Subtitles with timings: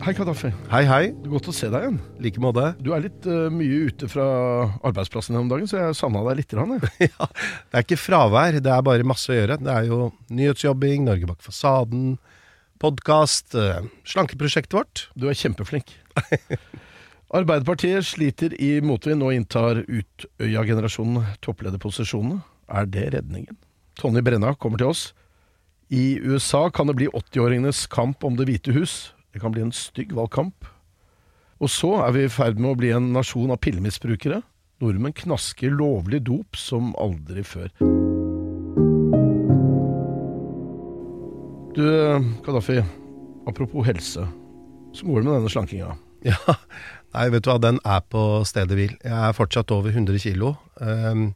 [0.00, 0.48] Hei, Kadafi.
[0.70, 1.10] Hei, hei.
[1.28, 1.96] Godt å se deg igjen.
[2.24, 2.70] like måte.
[2.80, 4.24] Du er litt uh, mye ute fra
[4.80, 6.54] arbeidsplassen om dagen, så jeg savna deg litt.
[6.56, 9.58] Rann, ja, det er ikke fravær, det er bare masse å gjøre.
[9.60, 12.16] Det er jo nyhetsjobbing, Norge bak fasaden,
[12.80, 13.52] podkast,
[14.08, 15.04] slankeprosjektet vårt.
[15.20, 15.92] Du er kjempeflink.
[17.36, 22.40] Arbeiderpartiet sliter i motvind og inntar Utøya-generasjonen topplederposisjonene.
[22.72, 23.60] Er det redningen?
[24.00, 25.06] Tonje Brenna kommer til oss.
[25.92, 29.10] I USA kan det bli 80-åringenes kamp om Det hvite hus.
[29.30, 30.66] Det kan bli en stygg valgkamp.
[31.60, 34.40] Og så er vi i ferd med å bli en nasjon av pillemisbrukere.
[34.80, 37.68] Nordmenn knasker lovlig dop som aldri før.
[41.76, 41.84] Du,
[42.46, 42.80] Kadafi.
[43.46, 44.24] Apropos helse.
[44.92, 45.96] Så går det med denne slankinga.
[46.20, 46.36] Ja,
[47.14, 48.90] nei, vet du hva, den er på stedet hvil.
[49.00, 50.50] Jeg er fortsatt over 100 kilo.
[50.76, 51.30] Um,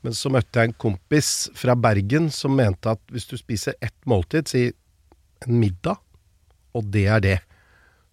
[0.00, 3.96] men så møtte jeg en kompis fra Bergen som mente at hvis du spiser ett
[4.08, 4.62] måltid, si
[5.44, 6.00] en middag,
[6.76, 7.36] og det er det,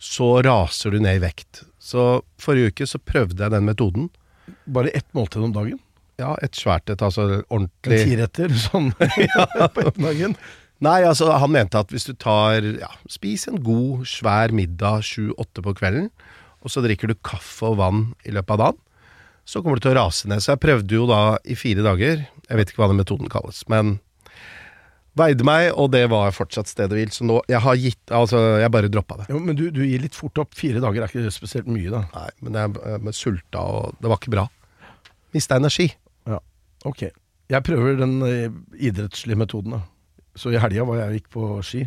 [0.02, 1.64] så raser du ned i vekt.
[1.80, 4.10] Så forrige uke så prøvde jeg den metoden.
[4.66, 5.80] Bare ett måltid om dagen?
[6.22, 8.94] Ja, et svært et, altså En ordentlig tiretter, sånn
[9.76, 10.38] på ettermiddagen?
[10.84, 15.64] Nei, altså han mente at hvis du tar ja, Spis en god, svær middag sju-åtte
[15.64, 16.10] på kvelden,
[16.66, 18.82] og så drikker du kaffe og vann i løpet av dagen,
[19.46, 20.42] så kommer du til å rase ned.
[20.42, 22.24] Så jeg prøvde jo da i fire dager.
[22.48, 24.00] Jeg vet ikke hva den metoden kalles, men
[25.20, 27.12] veide meg, og det var fortsatt stedet hvil.
[27.14, 29.28] Så nå Jeg har gitt Altså, jeg bare droppa det.
[29.32, 30.56] Jo, men du, du gir litt fort opp.
[30.58, 32.04] Fire dager er ikke spesielt mye, da.
[32.16, 34.48] Nei, men jeg, jeg sulta, og det var ikke bra.
[35.36, 35.90] Mista energi.
[36.30, 36.40] Ja,
[36.88, 37.08] ok.
[37.52, 38.48] Jeg prøver den eh,
[38.90, 39.84] idrettslige metoden, da.
[40.36, 41.86] Så i helga var jeg gikk på ski.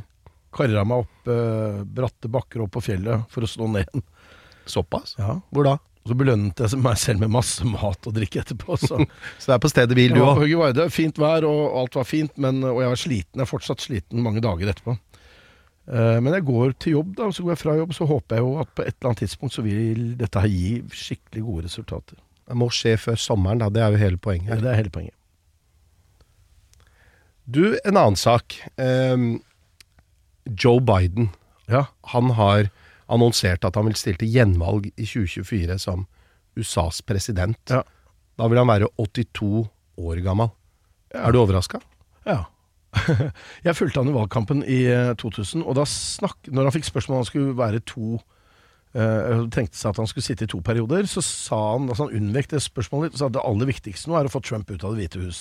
[0.54, 4.04] Kara meg opp eh, bratte bakker opp på fjellet for å stå ned igjen.
[4.69, 5.16] Såpass?
[5.20, 5.38] Ja.
[5.52, 5.75] Hvor da?
[6.08, 8.78] Og så belønnet jeg meg selv med masse mat og drikke etterpå.
[8.80, 8.96] Så
[9.41, 10.38] Så det er på stedet hvil, du jeg var òg.
[10.38, 13.36] på Høge Varde, fint vær og alt var fint, men, og jeg var sliten.
[13.36, 14.96] Jeg er fortsatt sliten mange dager etterpå.
[15.92, 17.92] Eh, men jeg går til jobb, da, og så går jeg fra jobb.
[17.98, 20.72] Så håper jeg jo at på et eller annet tidspunkt så vil dette her gi
[21.04, 22.16] skikkelig gode resultater.
[22.48, 23.69] Det må skje før sommeren, da.
[23.69, 24.54] Det er jo hele poenget.
[24.54, 25.14] Ja, Det er hele poenget.
[27.48, 28.56] Du, en annen sak.
[28.76, 29.42] Um,
[30.48, 31.30] Joe Biden.
[31.69, 31.86] Ja.
[32.12, 32.69] Han har
[33.08, 36.06] annonsert at han vil stille til gjenvalg i 2024 som
[36.58, 37.60] USAs president.
[37.70, 37.82] Ja.
[38.38, 39.66] Da vil han være 82
[39.98, 40.52] år gammel.
[41.14, 41.80] Er du overraska?
[42.26, 42.44] Ja.
[43.66, 47.19] Jeg fulgte han i valgkampen i eh, 2000, og da snakk, når han fikk spørsmål
[47.19, 48.19] om han skulle være to
[48.96, 52.22] Uh, tenkte seg at han skulle sitte i to perioder, så sa han altså han
[52.22, 54.70] unnvek det spørsmålet litt og sa at det aller viktigste nå er å få Trump
[54.72, 55.40] ut av Det hvite hus.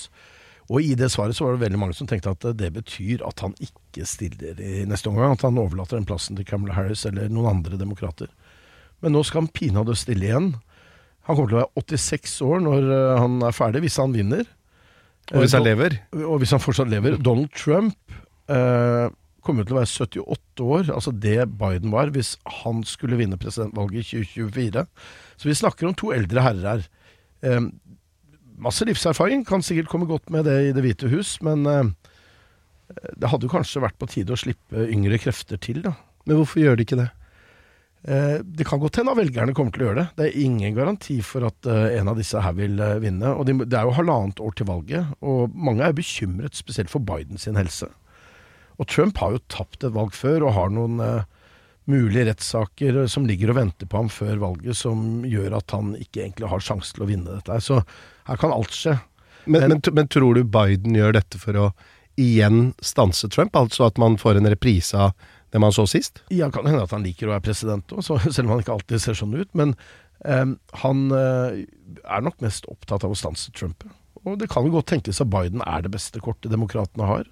[0.68, 3.40] Og i det svaret så var det veldig mange som tenkte at det betyr at
[3.46, 5.38] han ikke stiller i neste omgang.
[5.38, 8.28] At han overlater den plassen til Kamala Harris eller noen andre demokrater.
[9.00, 10.50] Men nå skal han pinadø stille igjen.
[11.30, 14.44] Han kommer til å være 86 år når eh, han er ferdig, hvis han vinner.
[15.34, 15.96] Og hvis han Eh, lever?
[16.24, 17.18] og hvis han fortsatt lever.
[17.20, 17.96] Donald Trump
[18.52, 19.08] eh,
[19.44, 24.12] kommer til å være 78 år, altså det Biden var, hvis han skulle vinne presidentvalget
[24.16, 24.84] i 2024.
[25.40, 26.88] Så vi snakker om to eldre herrer her.
[27.44, 27.68] Eh,
[28.58, 31.92] masse livserfaring, kan sikkert komme godt med det i Det hvite hus, men eh,
[33.20, 35.94] det hadde jo kanskje vært på tide å slippe yngre krefter til, da.
[36.28, 37.08] Men hvorfor gjør de ikke det?
[38.08, 40.08] Eh, Det kan godt hende at velgerne kommer til å gjøre det.
[40.18, 43.34] Det er ingen garanti for at eh, en av disse her vil vinne.
[43.36, 47.38] Og det er jo halvannet år til valget, og mange er bekymret spesielt for Biden
[47.42, 47.90] sin helse.
[48.78, 51.00] Og Trump har jo tapt et valg før, og har noen
[51.88, 55.94] mulige rettssaker eh, som ligger og venter på ham før valget, som gjør at han
[55.98, 57.60] ikke egentlig har sjanse til å vinne dette.
[57.64, 57.82] Så
[58.28, 58.98] her kan alt skje.
[59.46, 61.68] Men, Men- men, men tror du Biden gjør dette for å
[62.20, 63.56] igjen stanse Trump?
[63.56, 65.14] Altså at man får en reprise av
[65.54, 66.20] det man så sist?
[66.34, 68.04] Ja, kan hende at han liker å være president òg,
[68.36, 69.48] selv om han ikke alltid ser sånn ut.
[69.56, 69.76] Men
[70.26, 71.56] um, han uh,
[72.04, 73.86] er nok mest opptatt av å stanse Trump.
[74.28, 77.24] Og det kan jo godt tenkes at Biden er det beste kortet demokratene har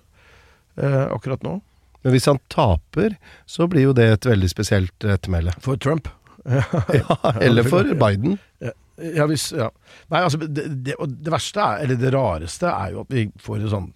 [0.80, 1.58] uh, akkurat nå.
[2.06, 3.18] Men hvis han taper,
[3.50, 5.57] så blir jo det et veldig spesielt ettermæle.
[5.66, 6.12] For Trump.
[6.46, 8.36] Ja, eller for Biden.
[8.62, 9.72] Ja, hvis, ja.
[10.13, 13.66] Nei, altså, det, det, det verste, er, eller det rareste, er jo at vi får
[13.74, 13.90] sånn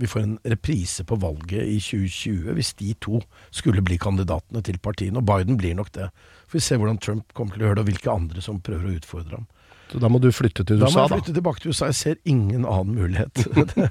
[0.00, 3.20] vi får en reprise på valget i 2020 hvis de to
[3.54, 5.20] skulle bli kandidatene til partiene.
[5.20, 6.08] Og Biden blir nok det.
[6.48, 8.88] Får vi se hvordan Trump kommer til å gjøre det, og hvilke andre som prøver
[8.88, 9.46] å utfordre ham.
[9.92, 11.88] Så da må du flytte til USA, Da Da må jeg flytte tilbake til USA.
[11.90, 13.42] Jeg ser ingen annen mulighet.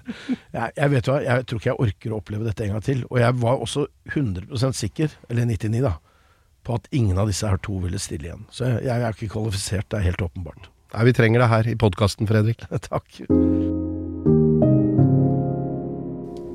[0.58, 3.04] jeg, jeg vet hva, jeg tror ikke jeg orker å oppleve dette en gang til.
[3.12, 5.94] Og jeg var også 100% sikker, eller 99 da,
[6.66, 8.48] på at ingen av disse her to ville stille igjen.
[8.50, 10.72] Så jeg, jeg er ikke kvalifisert, det er helt åpenbart.
[10.92, 12.66] Nei, vi trenger det her i podkasten, Fredrik.
[12.90, 13.22] Takk.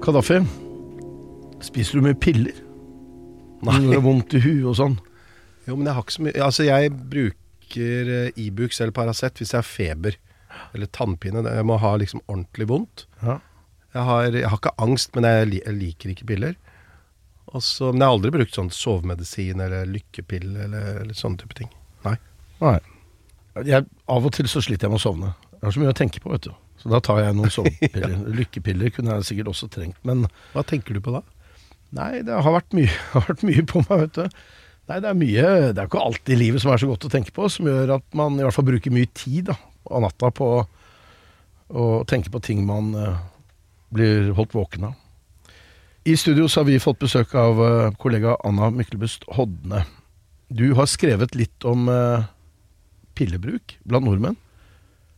[0.02, 0.42] Kadafi,
[1.64, 2.58] spiser du mye piller?
[3.62, 4.98] Når det har vondt i huet og sånn?
[5.66, 9.52] Jo, men jeg har ikke så mye Altså, jeg bruker eh, Ibux eller Paracet hvis
[9.54, 10.16] jeg har feber.
[10.74, 11.42] Eller tannpine.
[11.44, 13.06] Jeg må ha liksom ordentlig vondt.
[13.22, 13.40] Ja.
[13.96, 16.56] Jeg har, jeg har ikke angst, men jeg, jeg liker ikke piller.
[17.56, 21.70] Også, men jeg har aldri brukt sånn sovemedisin eller lykkepille eller, eller sånne type ting.
[22.04, 22.16] Nei.
[22.60, 22.78] Nei.
[23.64, 25.32] Jeg, av og til så sliter jeg med å sovne.
[25.56, 26.52] Jeg har så mye å tenke på, vet du.
[26.82, 28.18] Så da tar jeg noen sovepiller.
[28.36, 31.24] Lykkepiller kunne jeg sikkert også trengt, men Hva tenker du på da?
[31.96, 34.40] nei, det har vært mye, har vært mye på meg, vet du.
[34.86, 37.34] Nei, det er mye Det er ikke alltid livet som er så godt å tenke
[37.34, 39.56] på, som gjør at man i hvert fall bruker mye tid da,
[39.90, 40.50] av natta på
[41.66, 43.18] å tenke på ting man uh,
[43.90, 44.94] blir holdt våken av.
[46.06, 49.82] I studio har vi fått besøk av uh, kollega Anna Myklebust Hodne.
[50.46, 52.22] Du har skrevet litt om uh,
[53.18, 54.38] pillebruk blant nordmenn.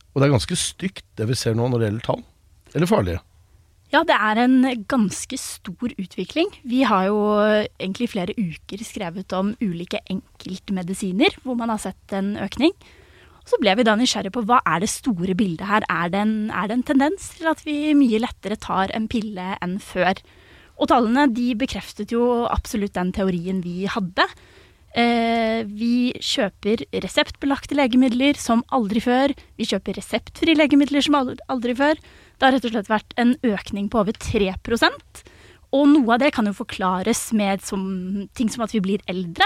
[0.09, 2.23] Og det er ganske stygt det vi ser nå når det gjelder tall.
[2.73, 3.21] Eller farlige.
[3.89, 6.51] Ja, det er en ganske stor utvikling.
[6.61, 12.13] Vi har jo egentlig i flere uker skrevet om ulike enkeltmedisiner hvor man har sett
[12.13, 12.75] en økning.
[13.49, 15.87] Så ble vi da nysgjerrige på hva er det store bildet her.
[15.89, 19.55] Er det en, er det en tendens til at vi mye lettere tar en pille
[19.57, 20.21] enn før?
[20.77, 24.29] Og tallene de bekreftet jo absolutt den teorien vi hadde.
[24.97, 29.33] Eh, vi kjøper reseptbelagte legemidler som aldri før.
[29.57, 31.97] Vi kjøper reseptfrie legemidler som aldri før.
[32.39, 34.53] Det har rett og slett vært en økning på over 3
[35.75, 39.43] Og noe av det kan jo forklares med som, ting som at vi blir eldre.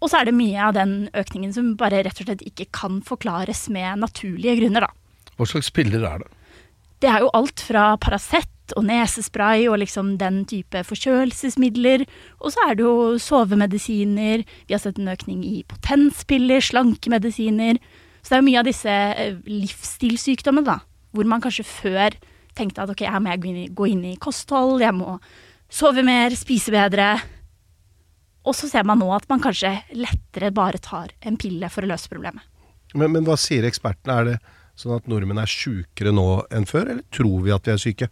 [0.00, 3.02] Og så er det mye av den økningen som bare rett og slett ikke kan
[3.06, 5.28] forklares med naturlige grunner, da.
[5.36, 6.30] Hva slags piller er det?
[7.02, 12.06] Det er jo alt fra Paracet og nesespray og liksom den type forkjølelsesmidler.
[12.40, 17.82] Og så er det jo sovemedisiner, vi har sett en økning i potenspiller, slankemedisiner.
[18.22, 20.78] Så det er jo mye av disse eh, livsstilssykdommene, da.
[21.12, 22.16] Hvor man kanskje før
[22.56, 25.16] tenkte at ok, her må jeg gå inn i, kosthold, jeg må
[25.72, 27.14] sove mer, spise bedre.
[28.42, 31.92] Og så ser man nå at man kanskje lettere bare tar en pille for å
[31.92, 32.42] løse problemet.
[32.92, 34.16] Men, men hva sier ekspertene?
[34.18, 34.40] Er det
[34.76, 38.08] sånn at nordmenn er sjukere nå enn før, eller tror vi at vi er syke?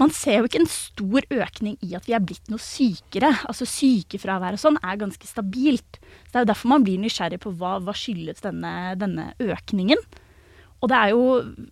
[0.00, 3.30] Man ser jo ikke en stor økning i at vi er blitt noe sykere.
[3.48, 5.98] Altså Sykefravær og sånn er ganske stabilt.
[6.00, 10.00] Så Det er jo derfor man blir nysgjerrig på hva, hva skyldes denne, denne økningen.
[10.82, 11.24] Og det er jo,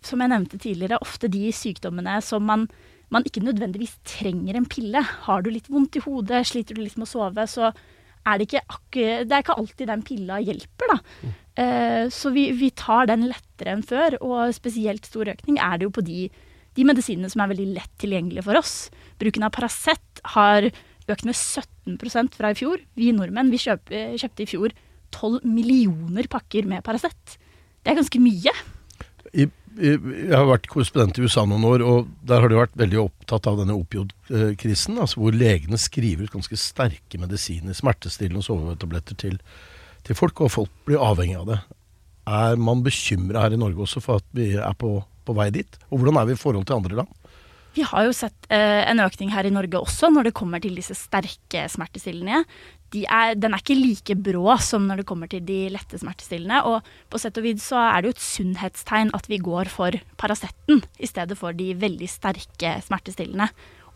[0.07, 2.69] som jeg nevnte tidligere, ofte de sykdommene som man,
[3.11, 5.03] man ikke nødvendigvis trenger en pille.
[5.27, 7.73] Har du litt vondt i hodet, sliter du litt med å sove, så
[8.29, 8.63] er det ikke,
[9.27, 10.99] det er ikke alltid den pilla hjelper, da.
[11.61, 15.89] Eh, så vi, vi tar den lettere enn før, og spesielt stor økning er det
[15.89, 16.29] jo på de,
[16.79, 18.75] de medisinene som er veldig lett tilgjengelige for oss.
[19.21, 20.69] Bruken av Paracet har
[21.11, 22.85] økt med 17% fra i fjor.
[22.95, 24.77] Vi nordmenn vi kjøpte, kjøpte i fjor
[25.17, 27.41] 12 millioner pakker med Paracet.
[27.81, 28.55] Det er ganske mye.
[29.79, 33.47] Jeg har vært korrespondent i USA noen år, og der har de vært veldig opptatt
[33.47, 34.99] av denne opiodkrisen.
[34.99, 39.39] Altså hvor legene skriver ut ganske sterke medisiner, smertestillende og sovetabletter til,
[40.07, 41.61] til folk, og folk blir avhengig av det.
[42.31, 44.97] Er man bekymra her i Norge også for at vi er på,
[45.27, 45.81] på vei dit?
[45.91, 47.20] Og hvordan er vi i forhold til andre land?
[47.77, 50.75] Vi har jo sett eh, en økning her i Norge også når det kommer til
[50.79, 52.43] disse sterke smertestillende.
[52.91, 56.65] De er, den er ikke like brå som når det kommer til de lette smertestillende.
[56.67, 59.95] Og på sett og vis så er det jo et sunnhetstegn at vi går for
[60.19, 63.47] Paraceten i stedet for de veldig sterke smertestillende.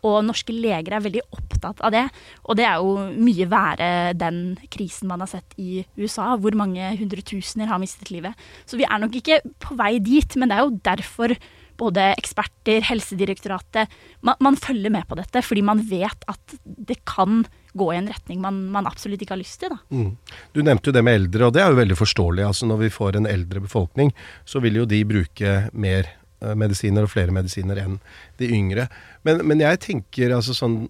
[0.05, 2.05] Og norske leger er veldig opptatt av det.
[2.45, 4.39] Og det er jo mye verre den
[4.71, 8.37] krisen man har sett i USA, hvor mange hundretusener har mistet livet.
[8.69, 11.35] Så vi er nok ikke på vei dit, men det er jo derfor
[11.77, 13.91] både eksperter, Helsedirektoratet
[14.25, 17.43] man, man følger med på dette fordi man vet at det kan
[17.75, 19.73] gå i en retning man, man absolutt ikke har lyst til.
[19.91, 20.13] Mm.
[20.55, 22.45] Du nevnte jo det med eldre, og det er jo veldig forståelig.
[22.47, 24.13] Altså Når vi får en eldre befolkning,
[24.47, 27.99] så vil jo de bruke mer eh, medisiner og flere medisiner enn
[28.39, 28.87] de yngre.
[29.27, 30.85] Men, men jeg tenker altså sånn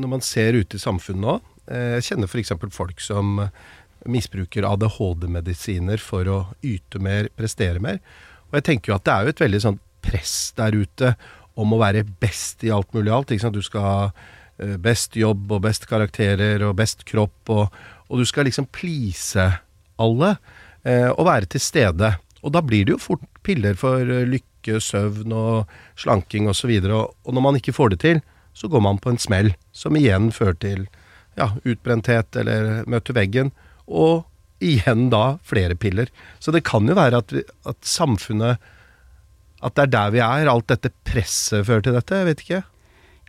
[0.00, 1.32] Når man ser ute i samfunnet nå
[1.68, 2.54] eh, Jeg kjenner f.eks.
[2.72, 3.42] folk som
[4.08, 8.00] misbruker ADHD-medisiner for å yte mer, prestere mer.
[8.50, 11.14] Og jeg tenker jo at det er jo et veldig sånn press der ute
[11.58, 13.32] om å være best i alt mulig alt.
[13.52, 13.98] Du skal ha
[14.58, 19.50] eh, best jobb og best karakterer og best kropp, og, og du skal liksom please
[20.02, 20.34] alle
[20.84, 22.14] eh, og være til stede.
[22.42, 26.70] Og da blir det jo fort piller for eh, lykke, søvn og slanking osv.
[26.70, 29.20] Og, så og, og når man ikke får det til, så går man på en
[29.20, 30.84] smell, som igjen fører til
[31.38, 33.52] ja, utbrenthet eller møte veggen.
[33.88, 34.24] Og
[34.62, 36.10] igjen da flere piller.
[36.38, 38.62] Så det kan jo være at, vi, at samfunnet
[39.62, 40.50] At det er der vi er.
[40.50, 42.20] Alt dette presset fører til dette.
[42.20, 42.62] Jeg vet ikke.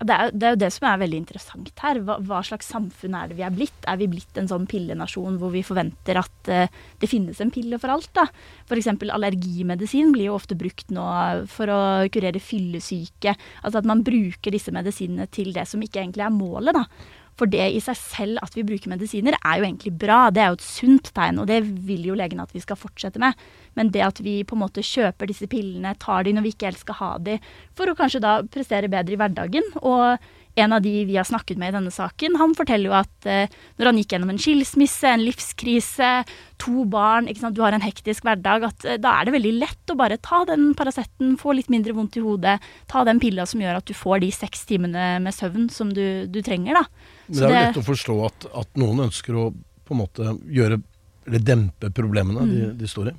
[0.03, 1.99] Det, er, det er jo det som er veldig interessant her.
[2.03, 3.85] Hva, hva, slags samfunn er det vi er blitt?
[3.87, 7.77] Er vi blitt en sånn pillenasjon hvor vi forventer at uh, det finnes en pille
[7.79, 8.09] for alt?
[8.17, 8.25] da?
[8.65, 8.89] F.eks.
[9.13, 11.05] allergimedisin blir jo ofte brukt nå
[11.53, 11.81] for å
[12.13, 13.35] kurere fyllesyke.
[13.61, 16.81] Altså at man bruker disse medisinene til det som ikke egentlig er målet.
[16.81, 16.87] da.
[17.39, 20.27] For det i seg selv at vi bruker medisiner, er jo egentlig bra.
[20.33, 23.21] Det er jo et sunt tegn, og det vil jo legen at vi skal fortsette
[23.21, 23.37] med.
[23.77, 26.69] Men det at vi på en måte kjøper disse pillene, tar de når vi ikke
[26.69, 27.39] helst skal ha de,
[27.77, 30.21] for å kanskje da prestere bedre i hverdagen, og
[30.55, 33.53] en av de vi har snakket med i denne saken, han forteller jo at eh,
[33.79, 36.11] når han gikk gjennom en skilsmisse, en livskrise,
[36.61, 39.97] to barn, du har en hektisk hverdag, at eh, da er det veldig lett å
[39.99, 42.59] bare ta den Paraceten, få litt mindre vondt i hodet,
[42.91, 46.25] ta den pilla som gjør at du får de seks timene med søvn som du,
[46.29, 46.85] du trenger, da.
[47.27, 49.49] Men det er jo lett å forstå at, at, noen ønsker å
[49.83, 50.79] på en måte gjøre,
[51.27, 52.53] eller dempe problemene mm.
[52.53, 53.17] de, de står i.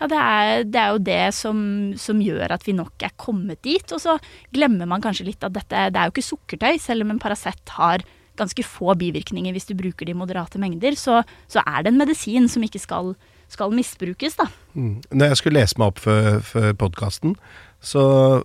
[0.00, 1.58] Ja, det er, det er jo det som,
[2.00, 3.84] som, gjør at vi nok er kommet dit.
[3.92, 4.16] Og så
[4.54, 7.76] glemmer man kanskje litt at dette det er jo ikke sukkertøy, selv om en Paracet
[7.76, 8.04] har
[8.40, 12.00] ganske få bivirkninger hvis du bruker det i moderate mengder, så, så er det en
[12.00, 13.12] medisin som ikke skal,
[13.52, 14.46] skal misbrukes, da.
[14.72, 15.02] Mm.
[15.12, 17.36] Når jeg skulle lese meg opp før, for podkasten,
[17.80, 18.02] så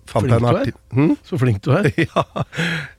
[0.07, 1.15] fant flink jeg en artikkel hm?
[1.27, 1.89] Så flink du er.
[2.07, 2.45] ja.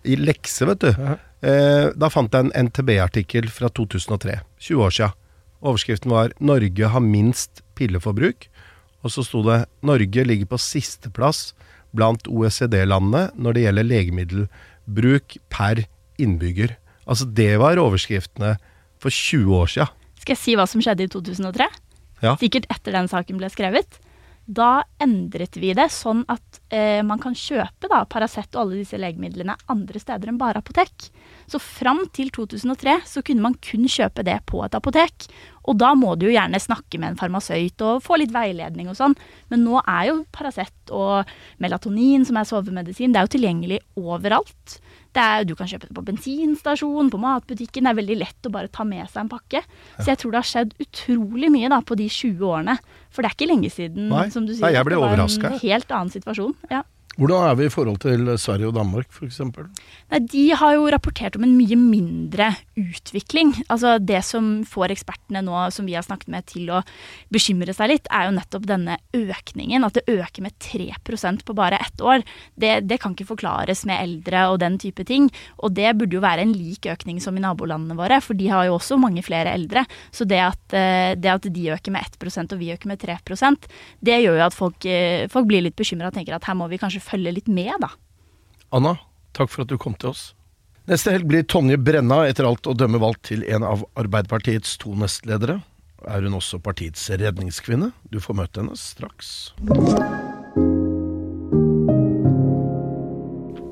[0.04, 0.90] I lekse, vet du.
[0.92, 1.18] Ja.
[1.46, 4.40] Eh, da fant jeg en NTB-artikkel fra 2003.
[4.68, 5.12] 20 år sia.
[5.66, 8.48] Overskriften var 'Norge har minst pilleforbruk'.
[9.04, 11.54] Og så sto det 'Norge ligger på sisteplass
[11.94, 15.84] blant OECD-landene når det gjelder legemiddelbruk per
[16.18, 16.76] innbygger'.
[17.06, 18.56] Altså, det var overskriftene
[18.98, 19.86] for 20 år sia.
[20.18, 21.68] Skal jeg si hva som skjedde i 2003?
[22.24, 22.34] Ja.
[22.40, 24.00] Sikkert etter den saken ble skrevet.
[24.46, 28.98] Da endret vi det sånn at eh, man kan kjøpe da, Paracet og alle disse
[28.98, 31.10] legemidlene andre steder enn bare apotek.
[31.46, 35.28] Så fram til 2003 så kunne man kun kjøpe det på et apotek.
[35.66, 38.98] Og da må du jo gjerne snakke med en farmasøyt og få litt veiledning og
[38.98, 39.16] sånn.
[39.50, 41.26] Men nå er jo Paracet og
[41.62, 44.78] melatonin, som er sovemedisin, det er jo tilgjengelig overalt.
[45.16, 47.86] Er, du kan kjøpe det på bensinstasjon, på matbutikken.
[47.86, 49.62] Det er veldig lett å bare ta med seg en pakke.
[49.96, 52.74] Så jeg tror det har skjedd utrolig mye da, på de 20 årene.
[53.08, 54.26] For det er ikke lenge siden Nei.
[54.34, 55.54] som du sier, Nei, jeg ble overraska.
[55.54, 56.52] en helt annen situasjon.
[56.68, 56.82] Ja.
[57.16, 59.40] Hvordan er vi i forhold til Sverige og Danmark f.eks.?
[60.28, 63.54] De har jo rapportert om en mye mindre utvikling.
[63.72, 66.82] Altså Det som får ekspertene nå som vi har snakket med til å
[67.32, 69.86] bekymre seg litt, er jo nettopp denne økningen.
[69.86, 72.24] At det øker med 3% på bare ett år.
[72.54, 75.30] Det, det, kan ikke forklares med eldre og den type ting.
[75.64, 78.68] Og det burde jo være en lik økning som i nabolandene våre, for de har
[78.68, 79.86] jo også mange flere eldre.
[80.12, 83.66] Så det at, eh, det at de øker med 1% og vi øker med 3%
[84.04, 86.68] det gjør jo at folk, eh, folk blir litt bekymra og tenker at her må
[86.70, 87.92] vi kanskje følge litt med, da.
[88.74, 88.96] Anna,
[89.36, 90.30] takk for at du kom til oss.
[90.86, 94.92] Neste helg blir Tonje Brenna etter alt å dømme valgt til en av Arbeiderpartiets to
[94.98, 95.58] nestledere.
[96.06, 97.88] Er hun også partiets redningskvinne?
[98.12, 99.50] Du får møte henne straks.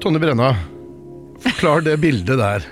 [0.02, 0.50] Tonje Brenna,
[1.44, 2.66] forklar det bildet der.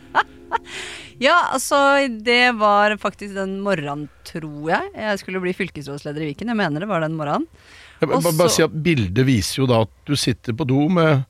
[1.26, 1.80] ja, altså
[2.12, 4.92] det var faktisk den morgenen, tror jeg.
[5.00, 6.52] Jeg skulle bli fylkesrådsleder i Viken.
[6.52, 7.48] Jeg mener det var den morgenen.
[8.00, 11.26] Bare, bare si at Bildet viser jo da at du sitter på do med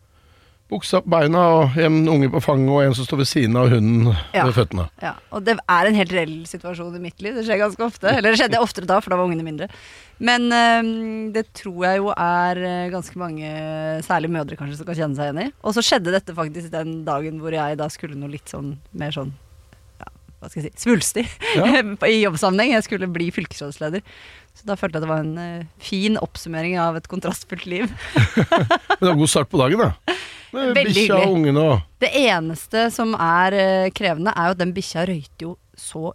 [0.71, 3.73] buksa på beina og en unge på fanget og en som står ved siden av
[3.73, 4.45] hunden ja.
[4.47, 4.87] ved føttene.
[5.03, 7.35] Ja, og det er en helt reell situasjon i mitt liv.
[7.37, 8.13] Det skjer ganske ofte.
[8.13, 9.71] Eller det skjedde oftere da, for da var ungene mindre.
[10.23, 10.93] Men um,
[11.35, 13.51] det tror jeg jo er eh, ganske mange,
[14.07, 15.53] særlig mødre kanskje, som kan kjenne seg igjen i.
[15.65, 19.17] Og så skjedde dette faktisk den dagen hvor jeg da skulle noe litt sånn mer
[19.17, 19.33] sånn
[20.41, 21.27] hva skal jeg si, svulstig
[21.59, 21.67] ja.
[22.09, 22.73] i jobbsammenheng.
[22.79, 24.05] Jeg skulle bli fylkesrådsleder.
[24.57, 27.91] Så da følte jeg det var en uh, fin oppsummering av et kontrastfullt liv.
[28.41, 30.17] Men det var god start på dagen, da.
[30.57, 34.75] Med bikkja og ungene og Det eneste som er uh, krevende, er jo at den
[34.75, 36.11] bikkja røyter jo så.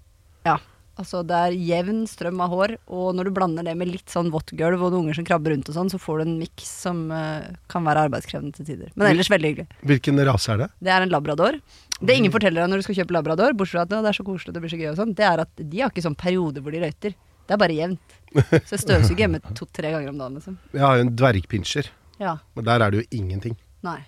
[0.95, 4.29] Altså det er jevn strøm av hår, og når du blander det med litt sånn
[4.31, 6.69] vått gulv og noen unger som krabber rundt og sånn, så får du en miks
[6.85, 8.93] som uh, kan være arbeidskrevende til tider.
[8.95, 9.81] Men ellers veldig hyggelig.
[9.91, 10.69] Hvilken rase er det?
[10.87, 11.59] Det er en labrador.
[11.99, 14.27] Det ingen forteller deg når du skal kjøpe labrador, bortsett fra at det er så
[14.27, 16.17] koselig, og det blir så gøy og sånn, det er at de har ikke sånn
[16.19, 17.19] periode hvor de røyter.
[17.45, 18.17] Det er bare jevnt.
[18.33, 20.39] Så jeg støvsuger hjemme to-tre ganger om dagen.
[20.39, 20.57] Liksom.
[20.75, 21.91] Jeg har jo en dvergpinsjer,
[22.23, 22.37] ja.
[22.55, 23.59] men der er det jo ingenting.
[23.85, 23.99] Nei.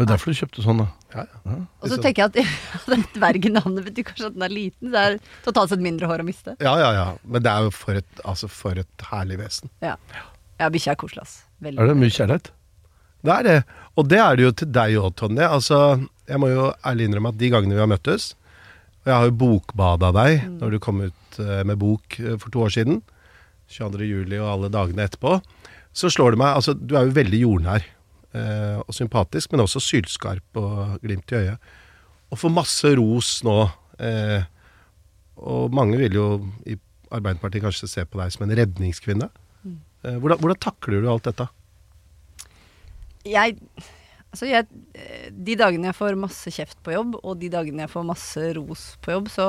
[0.00, 0.86] Det er derfor du kjøpte sånn, da.
[1.12, 1.54] Ja, ja.
[1.84, 4.94] Og så tenker jeg at dvergenavnet betyr kanskje at den er liten.
[4.94, 6.54] Det er totalt sett mindre hår å miste.
[6.56, 7.02] Ja, ja, ja.
[7.28, 9.68] Men det er jo for et, altså for et herlig vesen.
[9.84, 9.98] Ja,
[10.62, 11.34] ja bikkja er koselig, ass.
[11.60, 11.82] Veldig.
[11.84, 12.48] Er det mye kjærlighet?
[13.28, 13.58] Det er det.
[14.00, 15.50] Og det er det jo til deg òg, Tonje.
[15.58, 15.82] Altså,
[16.32, 18.32] jeg må jo ærlig innrømme at de gangene vi har møttes
[19.02, 20.58] Og jeg har jo bokbada deg mm.
[20.64, 23.02] når du kom ut eh, med bok eh, for to år siden.
[23.68, 24.08] 22.
[24.08, 25.42] juli og alle dagene etterpå.
[25.92, 27.90] Så slår det meg Altså, du er jo veldig jordnær
[28.30, 31.70] og sympatisk, men også sylskarp og glimt i øyet.
[32.30, 33.58] Og får masse ros nå.
[33.98, 34.42] Eh,
[35.40, 36.26] og mange vil jo
[36.68, 36.76] i
[37.10, 39.30] Arbeiderpartiet kanskje se på deg som en redningskvinne.
[39.64, 39.78] Mm.
[40.04, 41.48] Eh, hvordan, hvordan, takler du alt dette?
[43.26, 43.58] Jeg
[44.30, 47.90] Altså jeg, eh, de dagene jeg får masse kjeft på jobb, og de dagene jeg
[47.90, 49.48] får masse ros på jobb, så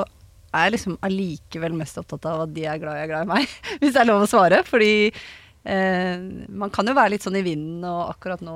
[0.57, 3.29] er jeg liksom allikevel mest opptatt av at de er glad jeg er glad i
[3.29, 3.53] meg.
[3.83, 4.63] Hvis det er lov å svare.
[4.65, 5.13] Fordi eh,
[5.65, 8.55] man kan jo være litt sånn i vinden, og akkurat nå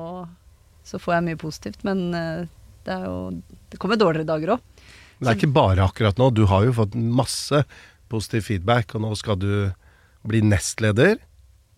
[0.85, 1.83] så får jeg mye positivt.
[1.87, 2.47] Men eh,
[2.85, 3.17] det er jo
[3.71, 4.89] Det kommer dårligere dager òg.
[5.19, 6.29] Det er ikke bare akkurat nå.
[6.35, 7.63] Du har jo fått masse
[8.11, 9.71] positiv feedback, og nå skal du
[10.27, 11.17] bli nestleder.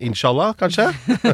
[0.03, 0.89] Inshallah, kanskje?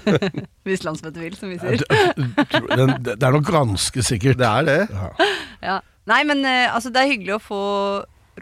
[0.68, 1.82] Hvis landsmøtet vil, som vi sier.
[1.84, 4.40] Det det er nok ganske sikkert.
[4.40, 4.80] Det er det.
[4.92, 5.32] Ja.
[5.64, 5.80] Ja.
[6.12, 7.64] Nei, men eh, altså, det er hyggelig å få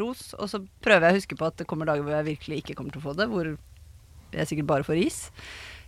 [0.01, 2.61] ros, og så prøver jeg å huske på at det kommer dager hvor jeg virkelig
[2.61, 3.49] ikke kommer til å få det, hvor
[4.31, 5.19] jeg sikkert bare får ris.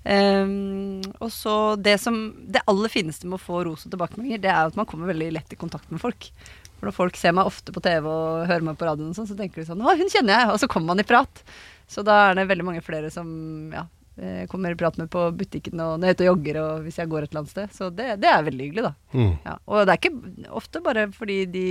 [0.03, 2.17] Um, og så det som
[2.51, 5.29] Det aller fineste med å få ros og tilbakemeldinger, det er at man kommer veldig
[5.37, 6.27] lett i kontakt med folk.
[6.75, 9.29] For når folk ser meg ofte på TV og hører meg på radioen, og sånn,
[9.29, 10.49] så tenker de sånn Å, hun kjenner jeg!
[10.51, 11.43] Og så kommer man i prat.
[11.87, 13.27] Så da er det veldig mange flere som
[13.71, 13.85] ja,
[14.19, 16.83] eh, kommer i prat med på butikken og når jeg er ute og jogger og
[16.83, 17.75] hvis jeg går et eller annet sted.
[17.75, 18.93] Så det, det er veldig hyggelig, da.
[19.15, 19.33] Mm.
[19.45, 21.67] Ja, og det er ikke ofte bare fordi de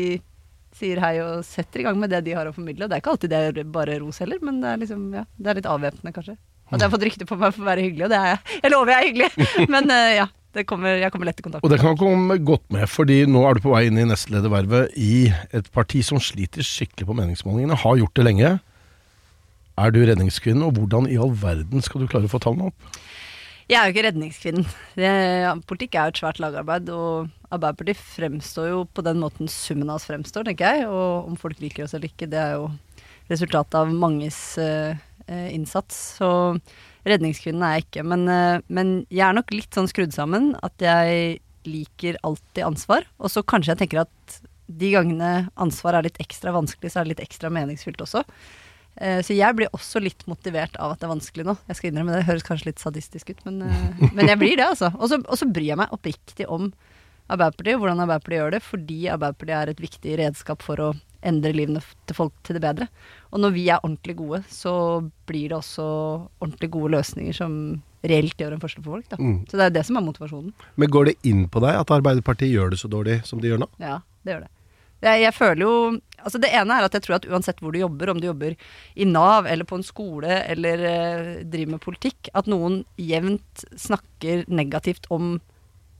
[0.73, 2.89] sier hei og setter i gang med det de har å formidle.
[2.89, 5.53] Det er ikke alltid det er bare ros heller, men det er, liksom, ja, det
[5.53, 6.39] er litt avvæpnende, kanskje.
[6.73, 8.61] At jeg har fått rykte på meg for å være hyggelig, og det er jeg.
[8.63, 10.31] Jeg lover jeg er hyggelig, men uh, ja.
[10.53, 13.41] Det kommer, jeg kommer lett i kontakt Og det kan komme godt med, fordi nå
[13.49, 17.79] er du på vei inn i nestledervervet i et parti som sliter skikkelig på meningsmålingene,
[17.81, 18.51] har gjort det lenge.
[19.81, 22.93] Er du redningskvinnen, og hvordan i all verden skal du klare å få tallene opp?
[23.71, 24.67] Jeg er jo ikke redningskvinnen.
[25.01, 25.13] Det,
[25.71, 30.01] politikk er jo et svært lagarbeid, og Arbeiderpartiet fremstår jo på den måten summen av
[30.01, 30.89] oss fremstår, tenker jeg.
[30.89, 32.69] Og om folk liker oss eller ikke, det er jo
[33.31, 34.99] resultatet av manges eh,
[35.53, 35.99] innsats.
[36.19, 36.29] Så
[37.09, 38.05] redningskvinnen er jeg ikke.
[38.07, 43.07] Men, eh, men jeg er nok litt sånn skrudd sammen at jeg liker alltid ansvar.
[43.23, 44.41] Og så kanskje jeg tenker at
[44.73, 48.25] de gangene ansvar er litt ekstra vanskelig, så er det litt ekstra meningsfylt også.
[48.97, 51.57] Eh, Så jeg blir også litt motivert av at det er vanskelig nå.
[51.69, 54.57] Jeg skal innrømme det, det høres kanskje litt sadistisk ut, men, eh, men jeg blir
[54.57, 54.93] det, altså.
[54.99, 56.73] Og så og så bryr jeg meg oppriktig om
[57.31, 60.93] Arbeiderpartiet, hvordan Arbeiderpartiet gjør det, fordi Arbeiderpartiet er et viktig redskap for å
[61.27, 62.89] endre livene til folk til det bedre.
[63.33, 64.75] Og når vi er ordentlig gode, så
[65.29, 65.87] blir det også
[66.43, 67.57] ordentlig gode løsninger som
[68.03, 69.15] reelt gjør en forskjell for folk.
[69.19, 69.37] Mm.
[69.51, 70.55] Så det er det som er motivasjonen.
[70.81, 73.63] Men går det inn på deg at Arbeiderpartiet gjør det så dårlig som de gjør
[73.63, 73.71] nå?
[73.83, 74.53] Ja, det gjør det.
[75.03, 75.77] Jeg, jeg føler jo
[76.23, 78.53] Altså Det ene er at jeg tror at uansett hvor du jobber, om du jobber
[78.95, 84.45] i Nav eller på en skole eller eh, driver med politikk, at noen jevnt snakker
[84.47, 85.41] negativt om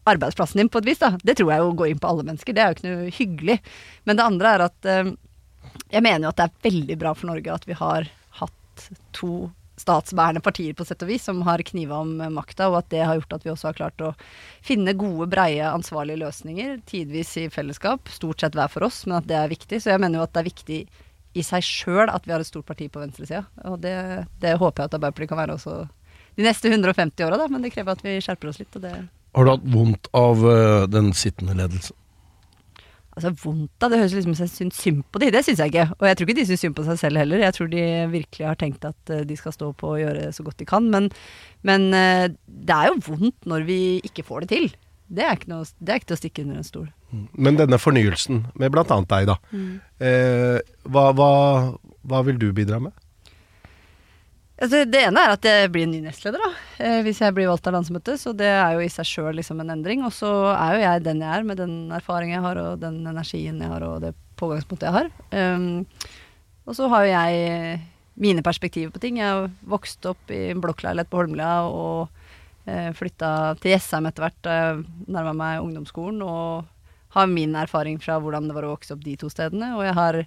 [0.09, 1.03] arbeidsplassen din på et vis.
[1.03, 1.15] da.
[1.23, 2.57] Det tror jeg jo går inn på alle mennesker.
[2.57, 3.59] Det er jo ikke noe hyggelig.
[4.09, 5.13] Men det andre er at eh,
[5.93, 8.09] jeg mener jo at det er veldig bra for Norge at vi har
[8.41, 9.51] hatt to
[9.83, 13.05] statsbærende partier på sett og vis som har kniva om eh, makta, og at det
[13.05, 14.13] har gjort at vi også har klart å
[14.65, 19.31] finne gode, breie, ansvarlige løsninger, tidvis i fellesskap, stort sett hver for oss, men at
[19.31, 19.81] det er viktig.
[19.83, 20.83] Så jeg mener jo at det er viktig
[21.33, 23.97] i seg sjøl at vi har et stort parti på venstresida, og det,
[24.43, 25.81] det håper jeg at Arbeiderpartiet kan være også
[26.37, 28.93] de neste 150 åra, da, men det krever at vi skjerper oss litt, og det
[29.33, 31.97] Har du hatt vondt av uh, den sittende ledelsen?
[33.13, 35.61] Altså vondt av, det høres liksom ut som jeg syns synd på de, det syns
[35.61, 35.85] jeg ikke.
[35.99, 37.43] Og jeg tror ikke de syns synd på seg selv heller.
[37.45, 40.47] Jeg tror de virkelig har tenkt at eh, de skal stå på og gjøre så
[40.47, 40.87] godt de kan.
[40.95, 41.11] Men,
[41.69, 44.71] men eh, det er jo vondt når vi ikke får det til.
[45.13, 46.89] Det er ikke, noe, det er ikke til å stikke under en stol.
[47.37, 49.37] Men denne fornyelsen, med annet deg, da.
[50.01, 51.33] Eh, hva, hva,
[52.09, 52.97] hva vil du bidra med?
[54.63, 56.51] Altså, det ene er at jeg blir en ny nestleder, da.
[56.85, 58.21] Eh, hvis jeg blir valgt av landsmøtet.
[58.23, 60.05] Så det er jo i seg sjøl liksom en endring.
[60.07, 63.01] Og så er jo jeg den jeg er, med den erfaringen jeg har, og den
[63.11, 65.11] energien jeg har, og det pågangspunktet jeg har.
[65.35, 65.67] Um,
[66.63, 67.81] og så har jo jeg
[68.23, 69.19] mine perspektiver på ting.
[69.19, 72.13] Jeg har vokst opp i en blokkleilighet på Holmlia og
[72.71, 76.23] eh, flytta til Jessheim etter hvert da jeg nærma meg ungdomsskolen.
[76.23, 76.69] Og
[77.17, 79.75] har min erfaring fra hvordan det var å vokse opp de to stedene.
[79.75, 80.23] Og jeg har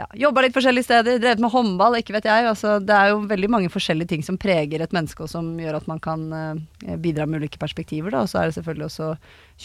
[0.00, 2.46] ja, jobba litt forskjellige steder, drevet med håndball, ikke vet jeg.
[2.48, 5.78] Altså, det er jo veldig mange forskjellige ting som preger et menneske, og som gjør
[5.78, 8.14] at man kan eh, bidra med ulike perspektiver.
[8.14, 8.24] Da.
[8.24, 9.10] Og så er det selvfølgelig også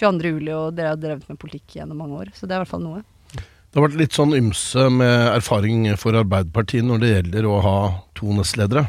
[0.02, 0.34] 22.
[0.36, 2.34] juli, og dere har drevet med politikk gjennom mange år.
[2.36, 3.06] Så det er i hvert fall noe.
[3.34, 7.78] Det har vært litt sånn ymse med erfaring for Arbeiderpartiet når det gjelder å ha
[8.18, 8.88] to nestledere.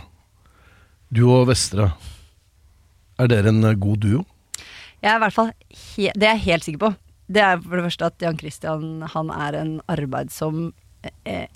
[1.11, 1.91] Du og Vestre.
[3.19, 4.23] Er dere en god duo?
[5.03, 5.51] Jeg er i hvert fall
[5.95, 6.91] Det er jeg helt sikker på.
[7.29, 10.71] Det er for det første at Jan Christian han er en arbeidsom,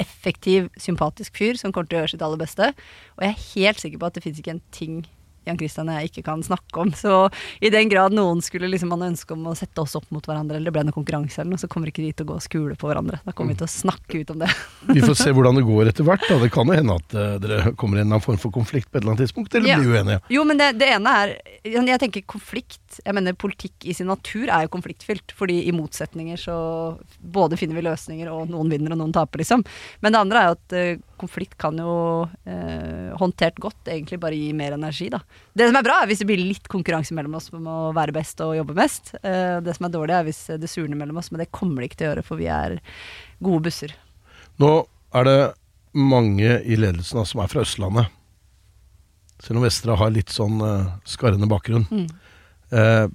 [0.02, 2.70] effektiv, sympatisk fyr som kommer til å gjøre sitt aller beste.
[3.16, 5.02] Og jeg er helt sikker på at det fins ikke en ting
[5.46, 6.92] Jan Christian og jeg ikke kan snakke om.
[6.96, 7.14] Så
[7.60, 10.56] i den grad noen skulle liksom ha ønske om å sette oss opp mot hverandre,
[10.60, 12.44] eller det ble noe konkurranse eller noe, så kommer ikke de til å gå og
[12.44, 13.18] skule på hverandre.
[13.26, 14.50] Da kommer vi til å snakke ut om det.
[14.92, 16.26] Vi får se hvordan det går etter hvert.
[16.28, 16.38] Da.
[16.42, 19.02] Det kan jo hende at eh, dere kommer i en form for konflikt på et
[19.02, 19.78] eller annet tidspunkt, eller Ja.
[19.80, 20.20] blir uenige.
[20.32, 24.48] Jo, men det, det ene er Jeg tenker konflikt Jeg mener politikk i sin natur
[24.50, 25.32] er jo konfliktfylt.
[25.36, 26.56] Fordi i motsetninger så
[27.20, 29.62] både finner vi løsninger, og noen vinner og noen taper, liksom.
[30.04, 31.94] Men det andre er jo at eh, konflikt kan jo
[32.48, 35.20] eh, håndtert godt egentlig bare gi mer energi, da.
[35.54, 38.14] Det som er bra, er hvis det blir litt konkurranse mellom oss om å være
[38.16, 39.14] best og jobbe mest.
[39.22, 41.90] Eh, det som er dårlig, er hvis det surner mellom oss, men det kommer det
[41.90, 42.78] ikke til å gjøre, for vi er
[43.42, 43.94] gode busser.
[44.62, 44.72] Nå
[45.16, 45.38] er det
[45.92, 48.18] mange i ledelsen da, som er fra Østlandet.
[49.42, 51.88] Selv om Vestre har litt sånn eh, skarrende bakgrunn.
[51.90, 52.06] Mm.
[52.72, 53.06] Eh,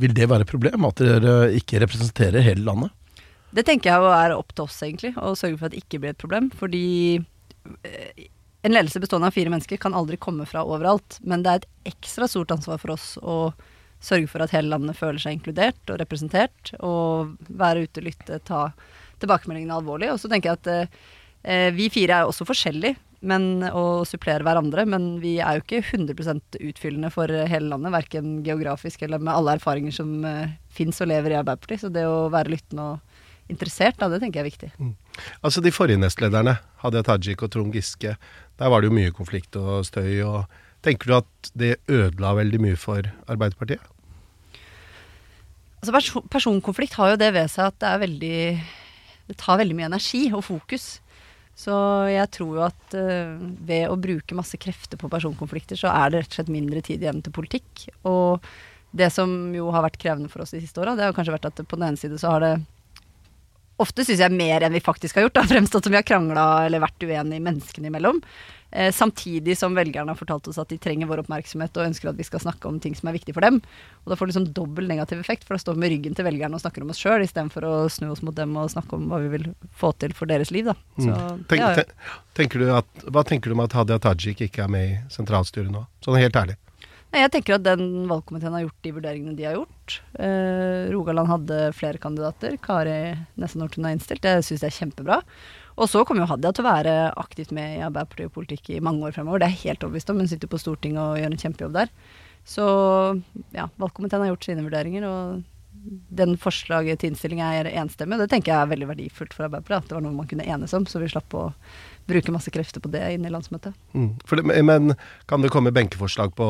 [0.00, 2.92] vil det være et problem at dere ikke representerer hele landet?
[3.56, 6.14] Det tenker jeg er opp til oss, egentlig, å sørge for at det ikke blir
[6.14, 6.50] et problem.
[6.54, 8.28] Fordi eh,
[8.62, 11.18] en ledelse bestående av fire mennesker kan aldri komme fra overalt.
[11.26, 13.38] Men det er et ekstra stort ansvar for oss å
[14.00, 16.74] sørge for at hele landet føler seg inkludert og representert.
[16.78, 18.68] Og være ute, lytte, ta
[19.20, 20.12] tilbakemeldingene alvorlig.
[20.12, 20.90] Og så tenker jeg at
[21.44, 24.86] eh, vi fire er også forskjellige men, og supplerer hverandre.
[24.88, 27.94] Men vi er jo ikke 100% utfyllende for hele landet.
[27.96, 31.84] Verken geografisk eller med alle erfaringer som eh, fins og lever i Arbeiderpartiet.
[31.84, 33.09] Så det å være lyttende og
[33.50, 34.70] interessert, da, det tenker jeg er viktig.
[34.78, 34.94] Mm.
[35.44, 38.16] Altså De forrige nestlederne, Hadia Tajik og Trond Giske,
[38.60, 40.22] der var det jo mye konflikt og støy.
[40.24, 40.44] og
[40.84, 43.82] Tenker du at det ødela veldig mye for Arbeiderpartiet?
[45.80, 48.40] Altså pers Personkonflikt har jo det ved seg at det er veldig
[49.30, 50.98] Det tar veldig mye energi og fokus.
[51.60, 51.74] Så
[52.08, 53.36] jeg tror jo at uh,
[53.68, 57.04] ved å bruke masse krefter på personkonflikter, så er det rett og slett mindre tid
[57.04, 57.84] igjen til politikk.
[58.08, 58.46] Og
[58.96, 61.50] det som jo har vært krevende for oss de siste åra, det har kanskje vært
[61.50, 62.54] at på den ene side så har det
[63.82, 66.46] ofte syns jeg mer enn vi faktisk har gjort, har fremstått som vi har krangla
[66.66, 68.22] eller vært uenige menneskene imellom.
[68.72, 72.18] Eh, samtidig som velgerne har fortalt oss at de trenger vår oppmerksomhet og ønsker at
[72.20, 73.58] vi skal snakke om ting som er viktig for dem.
[74.04, 76.28] Og da får det liksom dobbel negativ effekt, for da står vi med ryggen til
[76.28, 79.10] velgerne og snakker om oss sjøl, istedenfor å snu oss mot dem og snakke om
[79.10, 80.70] hva vi vil få til for deres liv.
[80.70, 80.76] Da.
[81.00, 81.44] Så, mm.
[81.50, 81.94] Tenk, ja, ten,
[82.38, 85.88] tenker at, hva tenker du om at Hadia Tajik ikke er med i sentralstyret nå?
[86.04, 86.60] Sånn helt ærlig.
[87.10, 89.96] Jeg tenker at den valgkomiteen har gjort de vurderingene de har gjort.
[90.22, 92.54] Eh, Rogaland hadde flere kandidater.
[92.62, 94.22] Kari Nessa Nordtun er innstilt.
[94.22, 95.18] Det syns jeg er kjempebra.
[95.80, 99.14] Og så kommer jo Hadia til å være aktivt med i Arbeiderpartiet-politikk i mange år
[99.16, 99.42] fremover.
[99.42, 100.20] Det er jeg helt overbevist om.
[100.22, 101.94] Hun sitter på Stortinget og gjør en kjempejobb der.
[102.46, 102.66] Så
[103.56, 105.42] ja, valgkomiteen har gjort sine vurderinger, og
[106.14, 108.18] den forslaget til innstilling er enstemmig.
[108.18, 109.82] Og det tenker jeg er veldig verdifullt for Arbeiderpartiet.
[109.82, 111.48] At det var noe man kunne enes om, så vi slapp å
[112.10, 113.74] bruke masse krefter på det inn i landsmøtet.
[113.96, 114.12] Mm.
[114.20, 114.94] Det, men
[115.30, 116.48] kan det komme benkeforslag på